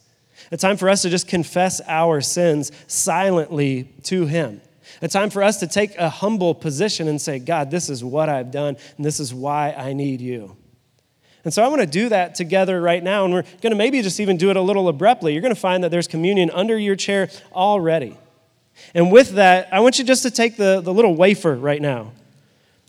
A 0.51 0.57
time 0.57 0.77
for 0.77 0.89
us 0.89 1.01
to 1.01 1.09
just 1.09 1.27
confess 1.27 1.81
our 1.87 2.21
sins 2.21 2.71
silently 2.87 3.91
to 4.03 4.25
him. 4.25 4.61
A 5.01 5.07
time 5.07 5.29
for 5.29 5.43
us 5.43 5.59
to 5.59 5.67
take 5.67 5.95
a 5.97 6.09
humble 6.09 6.55
position 6.55 7.07
and 7.07 7.21
say, 7.21 7.39
God, 7.39 7.71
this 7.71 7.89
is 7.89 8.03
what 8.03 8.29
I've 8.29 8.51
done, 8.51 8.77
and 8.97 9.05
this 9.05 9.19
is 9.19 9.33
why 9.33 9.71
I 9.71 9.93
need 9.93 10.21
you. 10.21 10.55
And 11.43 11.53
so 11.53 11.63
I 11.63 11.67
want 11.67 11.81
to 11.81 11.87
do 11.87 12.09
that 12.09 12.35
together 12.35 12.81
right 12.81 13.01
now, 13.01 13.25
and 13.25 13.33
we're 13.33 13.43
going 13.61 13.71
to 13.71 13.75
maybe 13.75 14.01
just 14.01 14.19
even 14.19 14.37
do 14.37 14.49
it 14.49 14.57
a 14.57 14.61
little 14.61 14.89
abruptly. 14.89 15.33
You're 15.33 15.41
going 15.41 15.53
to 15.53 15.59
find 15.59 15.83
that 15.83 15.91
there's 15.91 16.07
communion 16.07 16.49
under 16.51 16.77
your 16.77 16.95
chair 16.95 17.29
already. 17.53 18.17
And 18.93 19.11
with 19.11 19.31
that, 19.31 19.67
I 19.71 19.79
want 19.79 19.99
you 19.99 20.05
just 20.05 20.23
to 20.23 20.31
take 20.31 20.57
the, 20.57 20.81
the 20.81 20.93
little 20.93 21.15
wafer 21.15 21.55
right 21.55 21.81
now, 21.81 22.11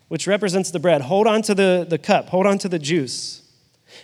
which 0.08 0.26
represents 0.26 0.70
the 0.70 0.78
bread. 0.78 1.02
Hold 1.02 1.26
on 1.26 1.42
to 1.42 1.54
the, 1.54 1.86
the 1.88 1.98
cup, 1.98 2.28
hold 2.28 2.46
on 2.46 2.58
to 2.58 2.68
the 2.68 2.78
juice. 2.78 3.39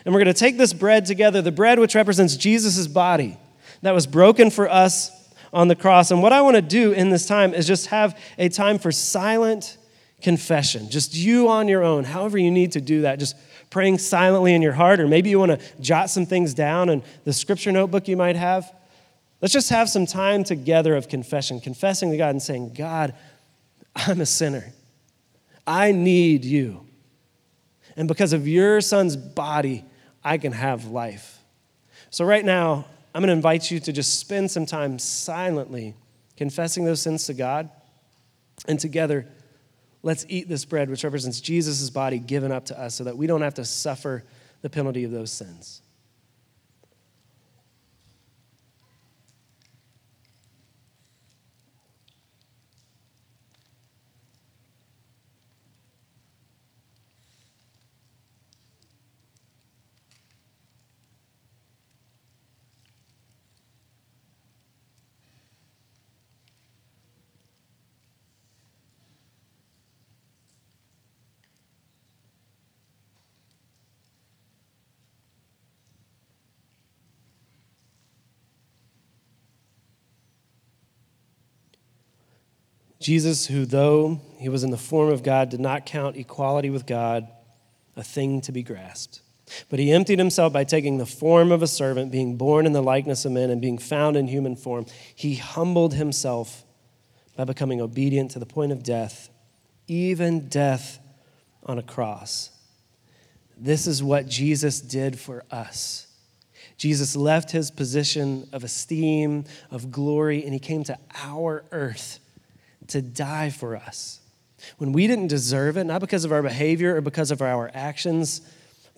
And 0.07 0.15
we're 0.15 0.23
going 0.23 0.33
to 0.33 0.39
take 0.39 0.57
this 0.57 0.73
bread 0.73 1.05
together, 1.05 1.43
the 1.43 1.51
bread 1.51 1.81
which 1.81 1.97
represents 1.97 2.37
Jesus' 2.37 2.87
body 2.87 3.37
that 3.83 3.93
was 3.93 4.07
broken 4.07 4.51
for 4.51 4.71
us 4.71 5.11
on 5.53 5.67
the 5.67 5.75
cross. 5.75 6.13
And 6.13 6.23
what 6.23 6.33
I 6.33 6.43
want 6.43 6.55
to 6.55 6.63
do 6.63 6.93
in 6.93 7.11
this 7.11 7.27
time 7.27 7.53
is 7.53 7.67
just 7.67 7.89
have 7.89 8.17
a 8.39 8.49
time 8.49 8.79
for 8.79 8.93
silent 8.93 9.77
confession. 10.23 10.91
Just 10.91 11.17
you 11.17 11.49
on 11.49 11.67
your 11.67 11.83
own, 11.83 12.05
however 12.05 12.39
you 12.39 12.53
need 12.53 12.71
to 12.73 12.81
do 12.81 13.03
that. 13.03 13.19
Just 13.19 13.35
praying 13.69 13.99
silently 13.99 14.55
in 14.55 14.63
your 14.63 14.75
heart, 14.75 15.01
or 15.01 15.09
maybe 15.09 15.29
you 15.29 15.41
want 15.41 15.61
to 15.61 15.81
jot 15.81 16.09
some 16.09 16.25
things 16.25 16.55
down 16.55 16.89
in 16.89 17.03
the 17.25 17.33
scripture 17.33 17.73
notebook 17.73 18.07
you 18.07 18.17
might 18.17 18.37
have. 18.37 18.73
Let's 19.43 19.53
just 19.53 19.71
have 19.71 19.89
some 19.89 20.07
time 20.07 20.45
together 20.45 20.95
of 20.95 21.09
confession, 21.09 21.61
confessing 21.61 22.13
to 22.13 22.17
God 22.17 22.31
and 22.31 22.41
saying, 22.41 22.75
God, 22.75 23.13
I'm 23.97 24.21
a 24.21 24.27
sinner. 24.27 24.73
I 25.67 25.91
need 25.91 26.45
you. 26.45 26.87
And 27.97 28.07
because 28.07 28.33
of 28.33 28.47
your 28.47 28.81
son's 28.81 29.17
body, 29.17 29.85
I 30.27 30.39
can 30.39 30.51
have 30.51 30.87
life. 30.87 31.39
So, 32.11 32.25
right 32.25 32.45
now, 32.45 32.85
I'm 33.15 33.23
going 33.23 33.29
to 33.29 33.33
invite 33.33 33.71
you 33.71 33.79
to 33.79 33.93
just 33.93 34.19
spend 34.19 34.51
some 34.51 34.67
time 34.67 34.99
silently 34.99 35.95
confessing 36.37 36.85
those 36.85 37.01
sins 37.01 37.27
to 37.27 37.35
God. 37.35 37.71
And 38.67 38.81
together, 38.81 39.29
let's 40.03 40.27
eat 40.29 40.49
this 40.49 40.65
bread, 40.65 40.91
which 40.91 41.05
represents 41.05 41.41
Jesus' 41.41 41.89
body 41.91 42.19
given 42.19 42.51
up 42.51 42.65
to 42.67 42.79
us 42.79 42.97
so 42.97 43.05
that 43.05 43.17
we 43.17 43.29
don't 43.29 43.43
have 43.43 43.55
to 43.55 43.65
suffer 43.65 44.25
the 44.63 44.69
penalty 44.69 45.05
of 45.05 45.13
those 45.13 45.31
sins. 45.31 45.81
Jesus, 82.99 83.47
who, 83.47 83.67
though 83.67 84.21
he 84.39 84.49
was 84.49 84.65
in 84.65 84.71
the 84.71 84.77
form 84.77 85.11
of 85.11 85.23
God, 85.23 85.51
did 85.51 85.61
not 85.61 85.87
count 85.87 86.17
equality 86.17 86.71
with 86.71 86.87
God 86.87 87.29
a 87.95 88.03
thing 88.03 88.41
to 88.43 88.53
be 88.53 88.63
grasped. 88.63 89.21
But 89.71 89.79
he 89.79 89.93
emptied 89.93 90.19
himself 90.19 90.53
by 90.53 90.65
taking 90.65 90.99
the 90.99 91.07
form 91.07 91.53
of 91.53 91.63
a 91.63 91.67
servant, 91.67 92.11
being 92.11 92.37
born 92.37 92.67
in 92.67 92.73
the 92.73 92.83
likeness 92.83 93.25
of 93.25 93.33
men, 93.33 93.51
and 93.51 93.61
being 93.61 93.79
found 93.79 94.17
in 94.17 94.27
human 94.27 94.57
form. 94.57 94.87
He 95.15 95.37
humbled 95.37 95.95
himself 95.95 96.65
by 97.37 97.45
becoming 97.45 97.81
obedient 97.81 98.31
to 98.33 98.39
the 98.39 98.47
point 98.47 98.73
of 98.73 98.83
death, 98.83 99.29
even 99.87 100.49
death 100.49 100.99
on 101.65 101.79
a 101.79 101.83
cross. 101.83 102.51
This 103.57 103.87
is 103.87 104.03
what 104.03 104.27
Jesus 104.27 104.81
did 104.81 105.19
for 105.19 105.45
us. 105.51 106.07
Jesus 106.77 107.17
left 107.17 107.51
his 107.53 107.71
position 107.71 108.49
of 108.53 108.65
esteem, 108.65 109.45
of 109.71 109.91
glory, 109.91 110.45
and 110.45 110.53
he 110.53 110.59
came 110.59 110.85
to 110.85 110.99
our 111.15 111.65
earth 111.73 112.21
to 112.89 113.03
die 113.03 113.51
for 113.51 113.77
us. 113.77 114.21
When 114.79 114.93
we 114.93 115.07
didn't 115.07 115.29
deserve 115.29 115.77
it, 115.77 115.85
not 115.85 116.01
because 116.01 116.25
of 116.25 116.33
our 116.33 116.43
behavior 116.43 116.97
or 116.97 117.01
because 117.01 117.31
of 117.31 117.43
our 117.43 117.71
actions, 117.75 118.41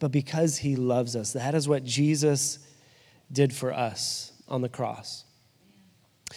but 0.01 0.13
because 0.13 0.59
he 0.59 0.77
loves 0.77 1.17
us. 1.17 1.33
That 1.33 1.55
is 1.55 1.69
what 1.69 1.85
Jesus 1.85 2.59
did 3.31 3.53
for 3.53 3.73
us 3.73 4.33
on 4.49 4.63
the 4.63 4.69
cross. 4.69 5.25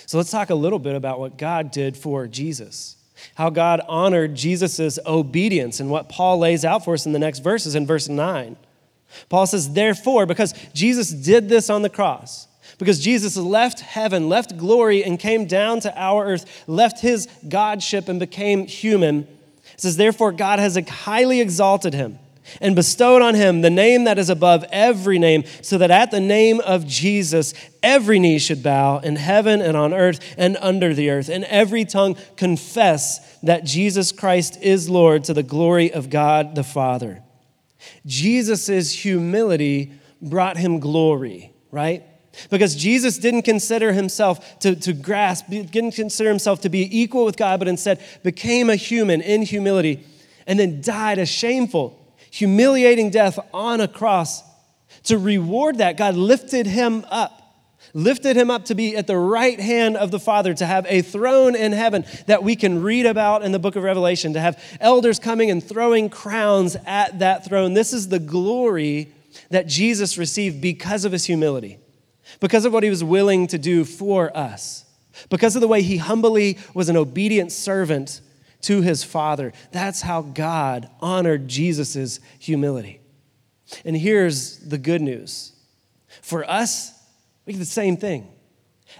So 0.05 0.17
let's 0.17 0.31
talk 0.31 0.49
a 0.49 0.55
little 0.55 0.79
bit 0.79 0.95
about 0.95 1.19
what 1.19 1.37
God 1.37 1.71
did 1.71 1.97
for 1.97 2.27
Jesus. 2.27 2.97
How 3.35 3.49
God 3.49 3.81
honored 3.87 4.35
Jesus' 4.35 4.97
obedience 5.05 5.79
and 5.79 5.89
what 5.89 6.09
Paul 6.09 6.39
lays 6.39 6.65
out 6.65 6.83
for 6.83 6.93
us 6.93 7.05
in 7.05 7.11
the 7.11 7.19
next 7.19 7.39
verses 7.39 7.75
in 7.75 7.85
verse 7.85 8.09
9. 8.09 8.57
Paul 9.29 9.45
says, 9.45 9.73
Therefore, 9.73 10.25
because 10.25 10.53
Jesus 10.73 11.11
did 11.11 11.49
this 11.49 11.69
on 11.69 11.81
the 11.81 11.89
cross, 11.89 12.47
because 12.77 12.99
Jesus 12.99 13.37
left 13.37 13.79
heaven, 13.79 14.29
left 14.29 14.57
glory, 14.57 15.03
and 15.03 15.19
came 15.19 15.45
down 15.45 15.79
to 15.81 15.99
our 15.99 16.25
earth, 16.25 16.63
left 16.67 17.01
his 17.01 17.27
Godship 17.47 18.07
and 18.07 18.19
became 18.19 18.67
human. 18.67 19.27
It 19.73 19.81
says, 19.81 19.97
Therefore, 19.97 20.31
God 20.31 20.59
has 20.59 20.77
highly 20.87 21.41
exalted 21.41 21.93
him 21.93 22.19
and 22.59 22.75
bestowed 22.75 23.21
on 23.21 23.35
him 23.35 23.61
the 23.61 23.69
name 23.69 24.05
that 24.05 24.17
is 24.17 24.29
above 24.29 24.65
every 24.71 25.19
name, 25.19 25.43
so 25.61 25.77
that 25.77 25.91
at 25.91 26.11
the 26.11 26.19
name 26.19 26.59
of 26.61 26.87
Jesus, 26.87 27.53
every 27.81 28.19
knee 28.19 28.39
should 28.39 28.63
bow 28.63 28.99
in 28.99 29.15
heaven 29.15 29.61
and 29.61 29.77
on 29.77 29.93
earth 29.93 30.19
and 30.37 30.57
under 30.59 30.93
the 30.93 31.09
earth, 31.09 31.29
and 31.29 31.43
every 31.45 31.85
tongue 31.85 32.17
confess 32.35 33.37
that 33.41 33.63
Jesus 33.63 34.11
Christ 34.11 34.57
is 34.61 34.89
Lord 34.89 35.23
to 35.25 35.33
the 35.33 35.43
glory 35.43 35.93
of 35.93 36.09
God 36.09 36.55
the 36.55 36.63
Father. 36.63 37.21
Jesus' 38.05 38.91
humility 38.91 39.93
brought 40.21 40.57
him 40.57 40.79
glory, 40.79 41.53
right? 41.71 42.03
Because 42.49 42.75
Jesus 42.75 43.17
didn't 43.17 43.41
consider 43.43 43.93
himself 43.93 44.59
to, 44.59 44.75
to 44.75 44.93
grasp, 44.93 45.47
didn't 45.49 45.91
consider 45.91 46.29
himself 46.29 46.61
to 46.61 46.69
be 46.69 46.87
equal 47.01 47.25
with 47.25 47.37
God, 47.37 47.59
but 47.59 47.67
instead 47.67 47.99
became 48.23 48.69
a 48.69 48.75
human 48.75 49.21
in 49.21 49.41
humility. 49.41 50.05
and 50.47 50.59
then 50.59 50.81
died 50.81 51.19
a 51.19 51.25
shameful, 51.25 51.97
humiliating 52.31 53.09
death 53.09 53.37
on 53.53 53.79
a 53.79 53.87
cross. 53.87 54.43
To 55.03 55.17
reward 55.17 55.77
that, 55.77 55.97
God 55.97 56.15
lifted 56.15 56.65
him 56.65 57.05
up 57.09 57.41
lifted 57.93 58.35
him 58.35 58.49
up 58.49 58.65
to 58.65 58.75
be 58.75 58.95
at 58.95 59.07
the 59.07 59.17
right 59.17 59.59
hand 59.59 59.97
of 59.97 60.11
the 60.11 60.19
Father, 60.19 60.53
to 60.53 60.65
have 60.65 60.85
a 60.87 61.01
throne 61.01 61.55
in 61.55 61.71
heaven 61.71 62.05
that 62.27 62.43
we 62.43 62.55
can 62.55 62.81
read 62.81 63.05
about 63.05 63.43
in 63.43 63.51
the 63.51 63.59
book 63.59 63.75
of 63.75 63.83
Revelation, 63.83 64.33
to 64.33 64.39
have 64.39 64.61
elders 64.79 65.19
coming 65.19 65.51
and 65.51 65.63
throwing 65.63 66.09
crowns 66.09 66.77
at 66.85 67.19
that 67.19 67.45
throne. 67.45 67.73
This 67.73 67.93
is 67.93 68.07
the 68.09 68.19
glory 68.19 69.13
that 69.49 69.67
Jesus 69.67 70.17
received 70.17 70.61
because 70.61 71.05
of 71.05 71.11
his 71.11 71.25
humility, 71.25 71.79
because 72.41 72.65
of 72.65 72.73
what 72.73 72.83
he 72.83 72.89
was 72.89 73.03
willing 73.03 73.47
to 73.47 73.57
do 73.57 73.85
for 73.85 74.35
us, 74.35 74.83
because 75.29 75.55
of 75.55 75.61
the 75.61 75.67
way 75.67 75.81
he 75.81 75.95
humbly 75.97 76.57
was 76.73 76.89
an 76.89 76.97
obedient 76.97 77.53
servant 77.53 78.19
to 78.61 78.81
his 78.81 79.03
Father. 79.03 79.53
That's 79.71 80.01
how 80.01 80.21
God 80.21 80.89
honored 80.99 81.47
Jesus' 81.47 82.19
humility. 82.39 82.99
And 83.85 83.95
here's 83.95 84.57
the 84.57 84.77
good 84.77 85.01
news 85.01 85.53
for 86.21 86.49
us, 86.49 86.91
we 87.45 87.53
get 87.53 87.59
the 87.59 87.65
same 87.65 87.95
thing. 87.95 88.27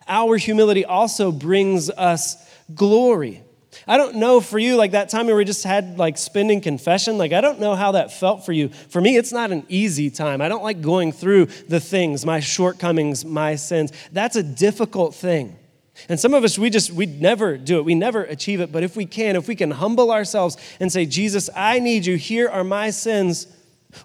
Our 0.08 0.38
humility 0.38 0.86
also 0.86 1.32
brings 1.32 1.90
us 1.90 2.38
glory. 2.74 3.44
I 3.88 3.98
don't 3.98 4.18
know 4.18 4.42
for 4.42 4.60
you, 4.60 4.76
like 4.76 4.92
that 4.92 5.10
time 5.10 5.28
where 5.28 5.36
we 5.36 5.46
just 5.46 5.64
had 5.64 5.98
like 5.98 6.18
spending 6.18 6.62
confession, 6.62 7.18
like 7.18 7.32
I 7.32 7.42
don't 7.42 7.60
know 7.60 7.76
how 7.76 7.94
that 7.94 8.12
felt 8.12 8.46
for 8.46 8.52
you. 8.52 8.70
For 8.70 9.02
me, 9.02 9.16
it's 9.16 9.32
not 9.32 9.52
an 9.52 9.66
easy 9.70 10.10
time. 10.10 10.42
I 10.42 10.50
don't 10.50 10.64
like 10.64 10.82
going 10.82 11.12
through 11.12 11.46
the 11.46 11.80
things, 11.80 12.26
my 12.26 12.40
shortcomings, 12.42 13.24
my 13.24 13.56
sins. 13.56 13.92
That's 14.12 14.36
a 14.36 14.44
difficult 14.44 15.16
thing. 15.16 15.58
And 16.10 16.20
some 16.20 16.34
of 16.34 16.44
us, 16.44 16.58
we 16.58 16.70
just, 16.70 16.92
we 16.92 17.06
never 17.06 17.58
do 17.58 17.78
it. 17.78 17.86
We 17.86 17.96
never 17.96 18.24
achieve 18.24 18.60
it. 18.62 18.72
But 18.72 18.84
if 18.84 18.96
we 18.96 19.06
can, 19.06 19.36
if 19.36 19.48
we 19.48 19.56
can 19.56 19.72
humble 19.72 20.12
ourselves 20.12 20.58
and 20.80 20.92
say, 20.92 21.06
Jesus, 21.06 21.50
I 21.56 21.80
need 21.80 22.06
you. 22.06 22.16
Here 22.16 22.50
are 22.50 22.64
my 22.64 22.90
sins. 22.90 23.48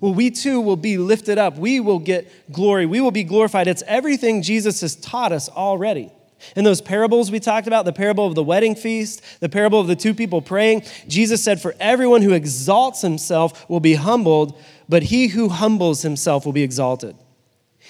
Well, 0.00 0.12
we 0.12 0.30
too 0.30 0.60
will 0.60 0.76
be 0.76 0.98
lifted 0.98 1.38
up. 1.38 1.56
We 1.56 1.80
will 1.80 2.00
get 2.00 2.52
glory. 2.52 2.86
We 2.86 3.00
will 3.00 3.12
be 3.12 3.24
glorified. 3.24 3.68
It's 3.68 3.84
everything 3.86 4.42
Jesus 4.42 4.80
has 4.80 4.96
taught 4.96 5.32
us 5.32 5.48
already. 5.48 6.10
In 6.54 6.64
those 6.64 6.80
parables 6.80 7.30
we 7.30 7.40
talked 7.40 7.66
about, 7.66 7.84
the 7.84 7.92
parable 7.92 8.26
of 8.26 8.34
the 8.34 8.42
wedding 8.42 8.74
feast, 8.74 9.22
the 9.40 9.48
parable 9.48 9.80
of 9.80 9.86
the 9.86 9.96
two 9.96 10.14
people 10.14 10.40
praying, 10.40 10.82
Jesus 11.08 11.42
said, 11.42 11.60
For 11.60 11.74
everyone 11.80 12.22
who 12.22 12.32
exalts 12.32 13.02
himself 13.02 13.68
will 13.68 13.80
be 13.80 13.94
humbled, 13.94 14.58
but 14.88 15.04
he 15.04 15.28
who 15.28 15.48
humbles 15.48 16.02
himself 16.02 16.44
will 16.44 16.52
be 16.52 16.62
exalted. 16.62 17.16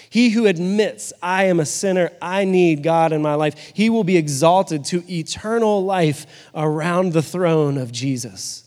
He 0.08 0.30
who 0.30 0.46
admits, 0.46 1.12
I 1.22 1.44
am 1.44 1.60
a 1.60 1.66
sinner, 1.66 2.10
I 2.22 2.44
need 2.44 2.82
God 2.82 3.12
in 3.12 3.22
my 3.22 3.34
life, 3.34 3.72
he 3.74 3.90
will 3.90 4.04
be 4.04 4.16
exalted 4.16 4.84
to 4.86 5.04
eternal 5.12 5.84
life 5.84 6.26
around 6.54 7.12
the 7.12 7.22
throne 7.22 7.76
of 7.78 7.92
Jesus. 7.92 8.64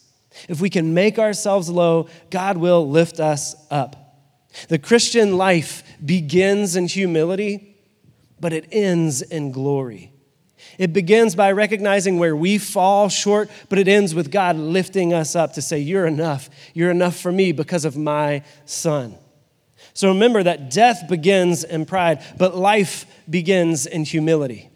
If 0.47 0.61
we 0.61 0.69
can 0.69 0.93
make 0.93 1.19
ourselves 1.19 1.69
low, 1.69 2.07
God 2.29 2.57
will 2.57 2.89
lift 2.89 3.19
us 3.19 3.55
up. 3.69 3.95
The 4.67 4.79
Christian 4.79 5.37
life 5.37 5.83
begins 6.03 6.75
in 6.75 6.87
humility, 6.87 7.77
but 8.39 8.53
it 8.53 8.67
ends 8.71 9.21
in 9.21 9.51
glory. 9.51 10.11
It 10.77 10.93
begins 10.93 11.35
by 11.35 11.51
recognizing 11.51 12.19
where 12.19 12.35
we 12.35 12.57
fall 12.57 13.09
short, 13.09 13.49
but 13.69 13.79
it 13.79 13.87
ends 13.87 14.13
with 14.13 14.31
God 14.31 14.55
lifting 14.57 15.13
us 15.13 15.35
up 15.35 15.53
to 15.53 15.61
say, 15.61 15.79
You're 15.79 16.05
enough. 16.05 16.49
You're 16.73 16.91
enough 16.91 17.17
for 17.17 17.31
me 17.31 17.51
because 17.51 17.85
of 17.85 17.97
my 17.97 18.43
son. 18.65 19.15
So 19.93 20.09
remember 20.09 20.43
that 20.43 20.71
death 20.71 21.07
begins 21.09 21.63
in 21.63 21.85
pride, 21.85 22.23
but 22.37 22.55
life 22.55 23.05
begins 23.29 23.85
in 23.85 24.03
humility. 24.05 24.69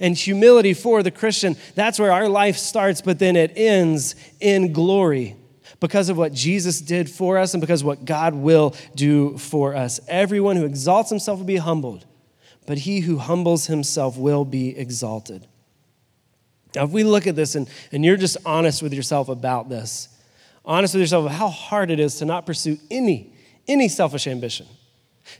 And 0.00 0.16
humility 0.16 0.74
for 0.74 1.02
the 1.02 1.10
Christian, 1.10 1.56
that's 1.74 1.98
where 1.98 2.12
our 2.12 2.28
life 2.28 2.56
starts, 2.56 3.00
but 3.00 3.18
then 3.18 3.36
it 3.36 3.52
ends 3.56 4.14
in 4.40 4.72
glory 4.72 5.36
because 5.80 6.08
of 6.08 6.16
what 6.16 6.32
Jesus 6.32 6.80
did 6.80 7.08
for 7.08 7.38
us 7.38 7.54
and 7.54 7.60
because 7.60 7.82
what 7.82 8.04
God 8.04 8.34
will 8.34 8.74
do 8.94 9.38
for 9.38 9.74
us. 9.74 10.00
Everyone 10.08 10.56
who 10.56 10.64
exalts 10.64 11.10
himself 11.10 11.38
will 11.38 11.46
be 11.46 11.56
humbled, 11.56 12.04
but 12.68 12.78
he 12.78 13.00
who 13.00 13.18
humbles 13.18 13.66
himself 13.66 14.16
will 14.16 14.44
be 14.44 14.78
exalted. 14.78 15.44
Now, 16.76 16.84
if 16.84 16.90
we 16.90 17.02
look 17.02 17.26
at 17.26 17.34
this 17.34 17.56
and, 17.56 17.68
and 17.90 18.04
you're 18.04 18.16
just 18.16 18.36
honest 18.46 18.80
with 18.80 18.94
yourself 18.94 19.28
about 19.28 19.68
this, 19.68 20.08
honest 20.64 20.94
with 20.94 21.00
yourself 21.00 21.24
about 21.26 21.36
how 21.36 21.48
hard 21.48 21.90
it 21.90 21.98
is 21.98 22.16
to 22.16 22.24
not 22.24 22.46
pursue 22.46 22.78
any, 22.90 23.32
any 23.66 23.88
selfish 23.88 24.28
ambition, 24.28 24.66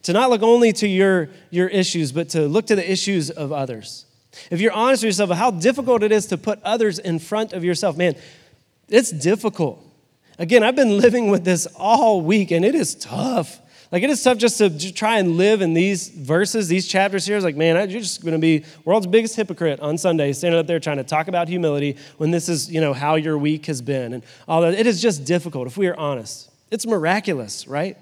to 0.03 0.13
not 0.13 0.31
look 0.31 0.43
only 0.43 0.73
to 0.73 0.89
your, 0.89 1.29
your 1.51 1.69
issues, 1.69 2.11
but 2.11 2.31
to 2.31 2.49
look 2.49 2.67
to 2.67 2.75
the 2.75 2.91
issues 2.91 3.31
of 3.31 3.53
others 3.53 4.07
if 4.51 4.61
you're 4.61 4.73
honest 4.73 5.03
with 5.03 5.09
yourself, 5.09 5.31
how 5.31 5.51
difficult 5.51 6.03
it 6.03 6.13
is 6.13 6.27
to 6.27 6.39
put 6.39 6.63
others 6.63 6.99
in 6.99 7.19
front 7.19 7.53
of 7.53 7.65
yourself, 7.65 7.97
man, 7.97 8.15
it's 8.89 9.11
difficult. 9.11 9.85
Again, 10.39 10.63
I've 10.63 10.77
been 10.77 10.99
living 10.99 11.31
with 11.31 11.45
this 11.45 11.67
all 11.77 12.21
week, 12.21 12.51
and 12.51 12.65
it 12.65 12.75
is 12.75 12.95
tough. 12.95 13.61
Like, 13.91 14.03
it 14.03 14.11
is 14.11 14.23
tough 14.23 14.37
just 14.37 14.59
to 14.59 14.69
just 14.69 14.97
try 14.97 15.19
and 15.19 15.39
live 15.39 15.63
in 15.63 15.73
these 15.73 16.09
verses, 16.09 16.69
these 16.69 16.87
chapters 16.87 17.25
here. 17.25 17.37
It's 17.37 17.45
like, 17.45 17.57
man, 17.57 17.89
you're 17.89 18.03
just 18.03 18.23
going 18.23 18.33
to 18.33 18.39
be 18.39 18.65
world's 18.85 19.07
biggest 19.07 19.35
hypocrite 19.35 19.81
on 19.81 19.97
Sunday, 19.97 20.33
standing 20.35 20.61
up 20.61 20.67
there 20.67 20.79
trying 20.79 20.99
to 20.99 21.05
talk 21.05 21.29
about 21.29 21.49
humility 21.49 21.97
when 22.19 22.31
this 22.31 22.51
is, 22.51 22.71
you 22.71 22.83
know, 22.83 22.93
how 22.93 23.15
your 23.15 23.39
week 23.39 23.65
has 23.67 23.81
been 23.81 24.13
and 24.13 24.23
all 24.47 24.61
that. 24.61 24.75
It 24.75 24.87
is 24.87 25.01
just 25.01 25.25
difficult 25.25 25.67
if 25.67 25.79
we 25.79 25.87
are 25.87 25.97
honest. 25.97 26.51
It's 26.71 26.87
miraculous, 26.87 27.67
right? 27.67 27.97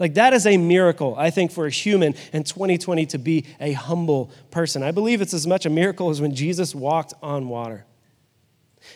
Like, 0.00 0.14
that 0.14 0.32
is 0.32 0.44
a 0.44 0.56
miracle, 0.56 1.14
I 1.16 1.30
think, 1.30 1.52
for 1.52 1.66
a 1.66 1.70
human 1.70 2.14
in 2.32 2.42
2020 2.42 3.06
to 3.06 3.18
be 3.18 3.46
a 3.60 3.72
humble 3.72 4.32
person. 4.50 4.82
I 4.82 4.90
believe 4.90 5.20
it's 5.20 5.34
as 5.34 5.46
much 5.46 5.66
a 5.66 5.70
miracle 5.70 6.10
as 6.10 6.20
when 6.20 6.34
Jesus 6.34 6.74
walked 6.74 7.14
on 7.22 7.48
water. 7.48 7.84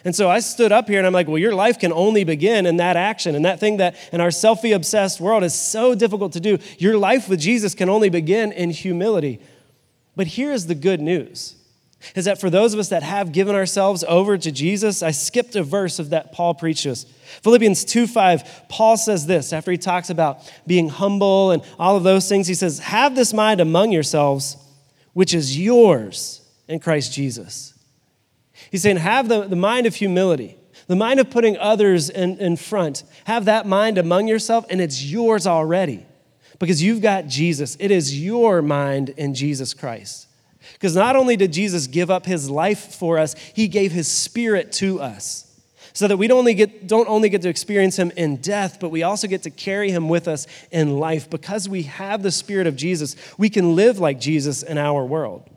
And 0.05 0.15
so 0.15 0.29
I 0.29 0.41
stood 0.41 0.73
up 0.73 0.89
here 0.89 0.99
and 0.99 1.07
I'm 1.07 1.13
like, 1.13 1.29
well, 1.29 1.39
your 1.39 1.55
life 1.55 1.79
can 1.79 1.93
only 1.93 2.25
begin 2.25 2.67
in 2.67 2.79
that 2.79 2.97
action. 2.97 3.35
And 3.35 3.45
that 3.45 3.61
thing 3.61 3.77
that 3.77 3.97
in 4.13 4.21
our 4.21 4.29
selfie 4.29 4.75
obsessed 4.75 5.21
world 5.21 5.45
is 5.45 5.55
so 5.55 5.95
difficult 5.95 6.33
to 6.33 6.41
do. 6.41 6.59
Your 6.79 6.99
life 6.99 7.29
with 7.29 7.41
Jesus 7.41 7.75
can 7.75 7.89
only 7.89 8.09
begin 8.09 8.53
in 8.53 8.71
humility. 8.71 9.41
But 10.17 10.27
here 10.27 10.53
is 10.53 10.67
the 10.67 10.75
good 10.75 11.01
news 11.01 11.57
is 12.15 12.25
that 12.25 12.41
for 12.41 12.51
those 12.51 12.75
of 12.75 12.81
us 12.81 12.89
that 12.89 13.03
have 13.03 13.33
given 13.33 13.55
ourselves 13.55 14.05
over 14.09 14.37
to 14.37 14.51
Jesus, 14.51 15.03
I 15.03 15.11
skipped 15.13 15.55
a 15.57 15.63
verse 15.63 15.99
of 15.99 16.11
that 16.11 16.33
Paul 16.33 16.55
preached 16.55 16.87
us. 16.87 17.05
Philippians 17.43 17.85
2 17.85 18.07
5, 18.07 18.65
Paul 18.69 18.97
says 18.97 19.27
this 19.27 19.53
after 19.53 19.71
he 19.71 19.79
talks 19.79 20.11
about 20.11 20.51
being 20.67 20.89
humble 20.89 21.53
and 21.53 21.63
all 21.79 21.97
of 21.97 22.03
those 22.03 22.29
things. 22.29 22.47
He 22.47 22.55
says, 22.55 22.81
Have 22.81 23.15
this 23.15 23.33
mind 23.33 23.61
among 23.61 23.93
yourselves, 23.93 24.57
which 25.13 25.33
is 25.33 25.59
yours 25.59 26.41
in 26.69 26.81
Christ 26.81 27.13
Jesus. 27.13 27.73
He's 28.71 28.83
saying, 28.83 28.99
Have 28.99 29.29
the, 29.29 29.43
the 29.47 29.57
mind 29.57 29.87
of 29.87 29.95
humility, 29.95 30.57
the 30.87 30.97
mind 30.97 31.21
of 31.21 31.31
putting 31.31 31.57
others 31.59 32.11
in, 32.11 32.39
in 32.39 32.57
front. 32.57 33.05
Have 33.25 33.45
that 33.47 33.67
mind 33.67 33.99
among 33.99 34.29
yourself, 34.29 34.67
and 34.71 34.81
it's 34.81 35.05
yours 35.05 35.47
already 35.47 36.07
because 36.59 36.81
you've 36.83 37.03
got 37.03 37.27
Jesus. 37.27 37.77
It 37.81 37.91
is 37.91 38.23
your 38.23 38.63
mind 38.63 39.09
in 39.11 39.35
Jesus 39.35 39.75
Christ. 39.75 40.29
Because 40.75 40.95
not 40.95 41.17
only 41.17 41.37
did 41.37 41.53
Jesus 41.53 41.89
give 41.89 42.11
up 42.11 42.25
his 42.25 42.49
life 42.49 42.95
for 42.95 43.19
us, 43.19 43.35
he 43.35 43.67
gave 43.67 43.91
his 43.91 44.07
spirit 44.07 44.71
to 44.75 45.01
us. 45.01 45.49
So 45.93 46.09
that 46.09 46.17
we 46.17 46.29
don't 46.29 46.39
only, 46.39 46.55
get, 46.55 46.87
don't 46.87 47.09
only 47.09 47.29
get 47.29 47.43
to 47.43 47.49
experience 47.49 47.97
him 47.97 48.13
in 48.17 48.37
death, 48.37 48.79
but 48.81 48.91
we 48.91 49.03
also 49.03 49.27
get 49.27 49.43
to 49.43 49.51
carry 49.51 49.91
him 49.91 50.09
with 50.09 50.27
us 50.29 50.47
in 50.71 50.99
life. 50.99 51.29
Because 51.29 51.69
we 51.69 51.83
have 51.83 52.23
the 52.23 52.31
spirit 52.31 52.67
of 52.67 52.77
Jesus, 52.77 53.17
we 53.37 53.51
can 53.51 53.75
live 53.75 53.99
like 53.99 54.21
Jesus 54.21 54.63
in 54.63 54.79
our 54.79 55.05
world. 55.05 55.51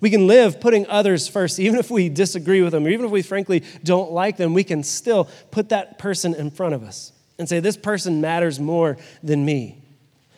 We 0.00 0.10
can 0.10 0.26
live 0.26 0.60
putting 0.60 0.86
others 0.86 1.28
first, 1.28 1.58
even 1.58 1.78
if 1.78 1.90
we 1.90 2.08
disagree 2.08 2.62
with 2.62 2.72
them, 2.72 2.86
or 2.86 2.90
even 2.90 3.06
if 3.06 3.10
we 3.10 3.22
frankly 3.22 3.62
don't 3.82 4.12
like 4.12 4.36
them, 4.36 4.54
we 4.54 4.64
can 4.64 4.82
still 4.82 5.28
put 5.50 5.70
that 5.70 5.98
person 5.98 6.34
in 6.34 6.50
front 6.50 6.74
of 6.74 6.82
us 6.82 7.12
and 7.38 7.48
say, 7.48 7.60
This 7.60 7.76
person 7.76 8.20
matters 8.20 8.60
more 8.60 8.96
than 9.22 9.44
me 9.44 9.82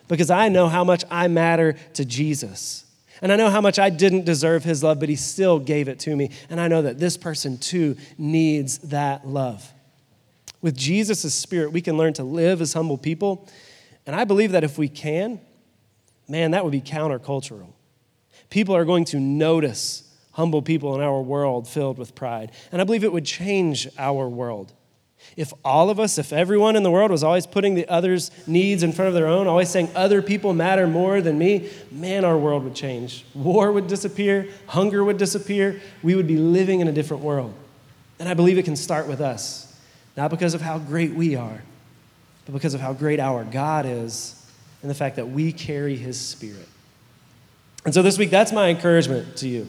because 0.09 0.31
I 0.31 0.49
know 0.49 0.69
how 0.69 0.85
much 0.85 1.05
I 1.11 1.29
matter 1.29 1.75
to 1.95 2.05
Jesus. 2.05 2.85
And 3.23 3.33
I 3.33 3.37
know 3.37 3.51
how 3.51 3.61
much 3.61 3.79
I 3.79 3.89
didn't 3.89 4.25
deserve 4.25 4.65
his 4.65 4.83
love, 4.83 4.99
but 4.99 5.09
he 5.09 5.17
still 5.17 5.61
gave 5.61 5.89
it 5.89 6.01
to 6.01 6.17
me. 6.17 6.31
And 6.51 6.61
I 6.61 6.67
know 6.67 6.83
that 6.83 6.99
this 6.99 7.17
person 7.17 7.57
too 7.57 7.97
needs 8.19 8.79
that 8.79 9.27
love. 9.27 9.73
With 10.61 10.77
Jesus' 10.77 11.33
spirit, 11.33 11.73
we 11.73 11.81
can 11.81 11.97
learn 11.97 12.13
to 12.15 12.25
live 12.25 12.61
as 12.61 12.73
humble 12.73 12.99
people. 12.99 13.49
And 14.07 14.15
I 14.17 14.25
believe 14.25 14.53
that 14.53 14.65
if 14.65 14.77
we 14.77 14.89
can, 14.89 15.41
man, 16.29 16.51
that 16.51 16.65
would 16.65 16.73
be 16.73 16.81
countercultural. 16.81 17.72
People 18.53 18.77
are 18.77 18.85
going 18.85 19.07
to 19.07 19.19
notice 19.19 20.03
humble 20.33 20.61
people 20.61 20.95
in 20.95 21.01
our 21.01 21.23
world 21.23 21.67
filled 21.67 21.97
with 21.97 22.15
pride. 22.15 22.53
And 22.71 22.83
I 22.83 22.85
believe 22.85 23.03
it 23.03 23.11
would 23.11 23.25
change 23.25 23.89
our 23.97 24.29
world. 24.29 24.75
If 25.39 25.55
all 25.65 25.89
of 25.89 25.99
us, 25.99 26.19
if 26.19 26.35
everyone 26.35 26.77
in 26.77 26.83
the 26.83 26.91
world 26.91 27.11
was 27.11 27.25
always 27.25 27.47
putting 27.47 27.75
the 27.75 27.89
other's 27.89 28.31
needs 28.47 28.83
in 28.83 28.93
front 28.93 29.09
of 29.09 29.15
their 29.15 29.27
own, 29.27 29.47
always 29.47 29.71
saying 29.71 29.89
other 29.95 30.21
people 30.21 30.53
matter 30.53 30.87
more 30.87 31.23
than 31.23 31.39
me, 31.39 31.71
man, 31.91 32.27
our 32.27 32.37
world 32.37 32.65
would 32.65 32.75
change. 32.75 33.25
War 33.33 33.73
would 33.73 33.87
disappear, 33.87 34.51
hunger 34.67 35.03
would 35.03 35.17
disappear. 35.17 35.81
We 36.03 36.15
would 36.15 36.27
be 36.27 36.37
living 36.37 36.81
in 36.81 36.89
a 36.89 36.93
different 36.93 37.23
world. 37.23 37.55
And 38.19 38.29
I 38.29 38.35
believe 38.35 38.59
it 38.59 38.67
can 38.67 38.77
start 38.77 39.09
with 39.09 39.23
us, 39.23 39.75
not 40.15 40.31
because 40.31 40.53
of 40.53 40.61
how 40.61 40.79
great 40.79 41.15
we 41.15 41.37
are, 41.37 41.63
but 42.45 42.53
because 42.53 42.75
of 42.75 42.83
how 42.83 42.93
great 42.93 43.19
our 43.19 43.45
God 43.45 43.87
is 43.87 44.47
and 44.83 44.91
the 44.91 44.95
fact 44.95 45.17
that 45.17 45.31
we 45.31 45.55
carry 45.55 45.97
his 45.97 46.21
spirit. 46.21 46.69
And 47.85 47.93
so 47.93 48.03
this 48.03 48.19
week, 48.19 48.31
that's 48.31 48.53
my 48.53 48.69
encouragement 48.69 49.37
to 49.39 49.49
you 49.49 49.69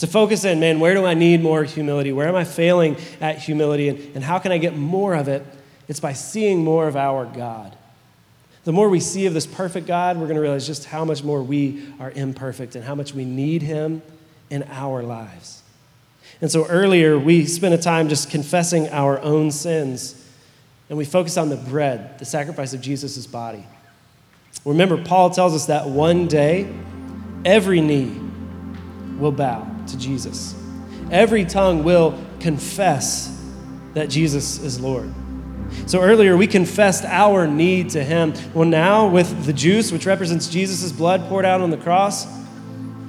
to 0.00 0.06
focus 0.06 0.44
in, 0.46 0.58
man, 0.60 0.80
where 0.80 0.94
do 0.94 1.04
I 1.04 1.12
need 1.12 1.42
more 1.42 1.62
humility? 1.62 2.10
Where 2.10 2.26
am 2.26 2.34
I 2.34 2.44
failing 2.44 2.96
at 3.20 3.38
humility? 3.38 3.90
And, 3.90 4.16
and 4.16 4.24
how 4.24 4.38
can 4.38 4.50
I 4.50 4.56
get 4.56 4.74
more 4.74 5.14
of 5.14 5.28
it 5.28 5.44
It's 5.88 6.00
by 6.00 6.14
seeing 6.14 6.64
more 6.64 6.88
of 6.88 6.96
our 6.96 7.26
God. 7.26 7.76
The 8.64 8.72
more 8.72 8.88
we 8.88 9.00
see 9.00 9.26
of 9.26 9.34
this 9.34 9.46
perfect 9.46 9.86
God, 9.86 10.16
we're 10.16 10.24
going 10.24 10.36
to 10.36 10.40
realize 10.40 10.66
just 10.66 10.86
how 10.86 11.04
much 11.04 11.22
more 11.22 11.42
we 11.42 11.84
are 11.98 12.10
imperfect 12.12 12.76
and 12.76 12.84
how 12.84 12.94
much 12.94 13.12
we 13.12 13.24
need 13.24 13.60
Him 13.60 14.00
in 14.48 14.62
our 14.70 15.02
lives. 15.02 15.62
And 16.40 16.50
so 16.50 16.66
earlier, 16.66 17.18
we 17.18 17.44
spent 17.44 17.74
a 17.74 17.78
time 17.78 18.08
just 18.08 18.30
confessing 18.30 18.88
our 18.88 19.20
own 19.20 19.50
sins, 19.50 20.26
and 20.88 20.96
we 20.96 21.04
focused 21.04 21.36
on 21.36 21.50
the 21.50 21.56
bread, 21.56 22.18
the 22.18 22.24
sacrifice 22.24 22.72
of 22.72 22.80
Jesus' 22.80 23.26
body. 23.26 23.66
Remember, 24.64 25.02
Paul 25.02 25.30
tells 25.30 25.54
us 25.54 25.66
that 25.66 25.88
one 25.88 26.26
day, 26.26 26.72
every 27.44 27.80
knee 27.80 28.18
will 29.18 29.32
bow 29.32 29.66
to 29.88 29.98
Jesus, 29.98 30.54
every 31.10 31.44
tongue 31.44 31.84
will 31.84 32.18
confess 32.40 33.36
that 33.94 34.08
Jesus 34.08 34.62
is 34.62 34.80
Lord. 34.80 35.12
So 35.86 36.00
earlier 36.00 36.36
we 36.36 36.46
confessed 36.46 37.04
our 37.04 37.46
need 37.46 37.90
to 37.90 38.02
Him. 38.02 38.34
Well, 38.54 38.68
now 38.68 39.08
with 39.08 39.44
the 39.44 39.52
juice, 39.52 39.92
which 39.92 40.06
represents 40.06 40.48
Jesus' 40.48 40.92
blood 40.92 41.22
poured 41.28 41.44
out 41.44 41.60
on 41.60 41.70
the 41.70 41.76
cross, 41.76 42.26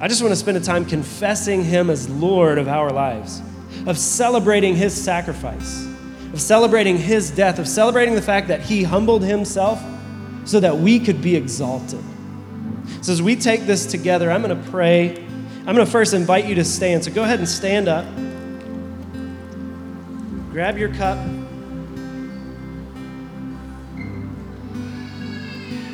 I 0.00 0.08
just 0.08 0.22
want 0.22 0.32
to 0.32 0.36
spend 0.36 0.56
a 0.56 0.60
time 0.60 0.84
confessing 0.84 1.64
Him 1.64 1.90
as 1.90 2.08
Lord 2.08 2.58
of 2.58 2.68
our 2.68 2.90
lives, 2.90 3.40
of 3.86 3.98
celebrating 3.98 4.74
His 4.74 4.92
sacrifice, 4.92 5.86
of 6.32 6.40
celebrating 6.40 6.98
His 6.98 7.30
death, 7.30 7.58
of 7.58 7.68
celebrating 7.68 8.14
the 8.14 8.22
fact 8.22 8.48
that 8.48 8.60
He 8.60 8.82
humbled 8.82 9.22
Himself 9.22 9.82
so 10.44 10.58
that 10.60 10.76
we 10.76 10.98
could 10.98 11.22
be 11.22 11.36
exalted. 11.36 12.02
So 13.00 13.12
as 13.12 13.22
we 13.22 13.36
take 13.36 13.66
this 13.66 13.86
together, 13.86 14.30
I'm 14.30 14.42
going 14.42 14.56
to 14.56 14.70
pray. 14.70 15.16
I'm 15.66 15.74
going 15.74 15.86
to 15.86 15.86
first 15.86 16.14
invite 16.14 16.46
you 16.46 16.54
to 16.56 16.64
stand. 16.64 17.04
So 17.04 17.12
go 17.12 17.22
ahead 17.22 17.38
and 17.38 17.48
stand 17.48 17.88
up. 17.88 18.04
Grab 20.50 20.76
your 20.76 20.94
cup. 20.94 21.18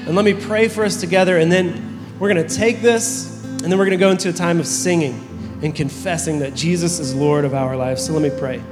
And 0.05 0.17
let 0.17 0.25
me 0.25 0.35
pray 0.35 0.69
for 0.69 0.85
us 0.85 0.99
together, 0.99 1.37
and 1.37 1.53
then 1.53 2.01
we're 2.19 2.33
going 2.33 2.47
to 2.47 2.55
take 2.55 2.81
this, 2.81 3.45
and 3.45 3.61
then 3.61 3.79
we're 3.79 3.85
going 3.85 3.99
to 3.99 4.03
go 4.03 4.11
into 4.11 4.31
a 4.31 4.33
time 4.33 4.59
of 4.59 4.67
singing 4.67 5.59
and 5.63 5.75
confessing 5.75 6.39
that 6.39 6.55
Jesus 6.55 6.99
is 6.99 7.15
Lord 7.15 7.45
of 7.45 7.53
our 7.53 7.77
lives. 7.77 8.07
So 8.07 8.15
let 8.15 8.23
me 8.23 8.31
pray. 8.39 8.63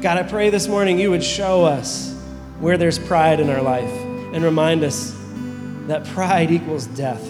God, 0.00 0.18
I 0.18 0.22
pray 0.24 0.50
this 0.50 0.68
morning 0.68 0.98
you 0.98 1.10
would 1.10 1.24
show 1.24 1.64
us 1.64 2.14
where 2.60 2.76
there's 2.76 2.98
pride 2.98 3.40
in 3.40 3.50
our 3.50 3.62
life 3.62 3.90
and 4.32 4.44
remind 4.44 4.84
us 4.84 5.17
that 5.88 6.04
pride 6.06 6.50
equals 6.50 6.86
death. 6.86 7.22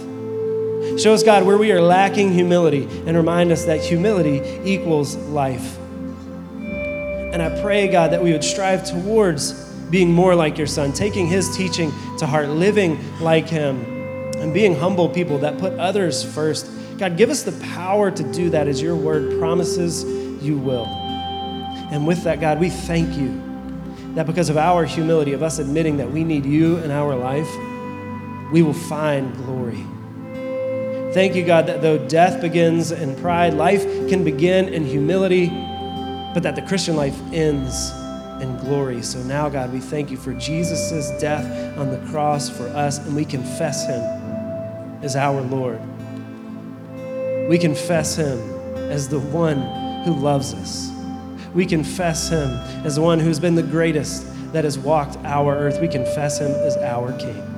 Show 0.99 1.15
us, 1.15 1.23
God, 1.23 1.45
where 1.45 1.59
we 1.59 1.73
are 1.73 1.81
lacking 1.81 2.33
humility 2.33 2.85
and 3.07 3.17
remind 3.17 3.53
us 3.53 3.65
that 3.65 3.81
humility 3.81 4.41
equals 4.65 5.17
life. 5.17 5.79
And 5.79 7.43
I 7.43 7.61
pray, 7.63 7.89
God, 7.89 8.13
that 8.13 8.23
we 8.23 8.33
would 8.33 8.43
strive 8.43 8.85
towards 8.89 9.53
being 9.91 10.13
more 10.13 10.35
like 10.35 10.59
your 10.59 10.67
son, 10.67 10.93
taking 10.93 11.27
his 11.27 11.57
teaching 11.57 11.93
to 12.19 12.27
heart, 12.27 12.49
living 12.49 12.99
like 13.21 13.49
him, 13.49 13.81
and 14.39 14.53
being 14.53 14.75
humble 14.75 15.09
people 15.09 15.39
that 15.39 15.59
put 15.59 15.73
others 15.75 16.23
first. 16.23 16.71
God, 16.99 17.17
give 17.17 17.31
us 17.31 17.43
the 17.43 17.53
power 17.75 18.11
to 18.11 18.33
do 18.33 18.51
that 18.51 18.67
as 18.67 18.83
your 18.83 18.97
word 18.97 19.39
promises 19.39 20.05
you 20.43 20.59
will. 20.59 20.87
And 20.87 22.07
with 22.07 22.25
that, 22.25 22.41
God, 22.41 22.59
we 22.59 22.71
thank 22.71 23.17
you 23.17 23.43
that 24.15 24.27
because 24.27 24.49
of 24.49 24.57
our 24.57 24.85
humility, 24.85 25.33
of 25.33 25.43
us 25.43 25.59
admitting 25.59 25.99
that 25.99 26.11
we 26.11 26.25
need 26.25 26.45
you 26.45 26.79
in 26.79 26.91
our 26.91 27.15
life, 27.15 27.49
we 28.53 28.63
will 28.63 28.73
find 28.73 29.35
glory. 29.37 29.85
Thank 31.13 31.35
you, 31.35 31.45
God, 31.45 31.67
that 31.67 31.81
though 31.81 31.99
death 32.07 32.41
begins 32.41 32.93
in 32.93 33.17
pride, 33.17 33.55
life 33.55 33.83
can 34.09 34.25
begin 34.25 34.69
in 34.69 34.85
humility, 34.85 35.49
but 36.35 36.43
that 36.43 36.55
the 36.55 36.63
Christian 36.63 36.97
life 36.97 37.19
ends 37.33 37.91
in 38.43 38.57
glory. 38.59 39.03
So 39.03 39.23
now, 39.23 39.49
God, 39.49 39.73
we 39.73 39.81
thank 39.81 40.11
you 40.11 40.17
for 40.17 40.35
Jesus' 40.35 41.11
death 41.21 41.79
on 41.79 41.91
the 41.91 41.99
cross 42.11 42.49
for 42.49 42.69
us, 42.69 42.99
and 42.99 43.17
we 43.17 43.25
confess 43.25 43.87
him 43.87 44.03
as 45.03 45.17
our 45.17 45.41
Lord. 45.41 45.81
We 47.49 47.59
confess 47.59 48.17
him 48.17 48.39
as 48.91 49.09
the 49.09 49.21
one 49.21 49.63
who 50.05 50.13
loves 50.13 50.55
us. 50.55 50.91
We 51.55 51.65
confess 51.65 52.29
him 52.29 52.51
as 52.85 52.97
the 52.97 53.03
one 53.03 53.19
who's 53.19 53.41
been 53.41 53.55
the 53.55 53.63
greatest 53.63 54.27
that 54.53 54.65
has 54.65 54.79
walked 54.79 55.17
our 55.25 55.57
earth. 55.57 55.81
We 55.81 55.89
confess 55.89 56.39
him 56.39 56.51
as 56.51 56.77
our 56.77 57.13
King. 57.19 57.58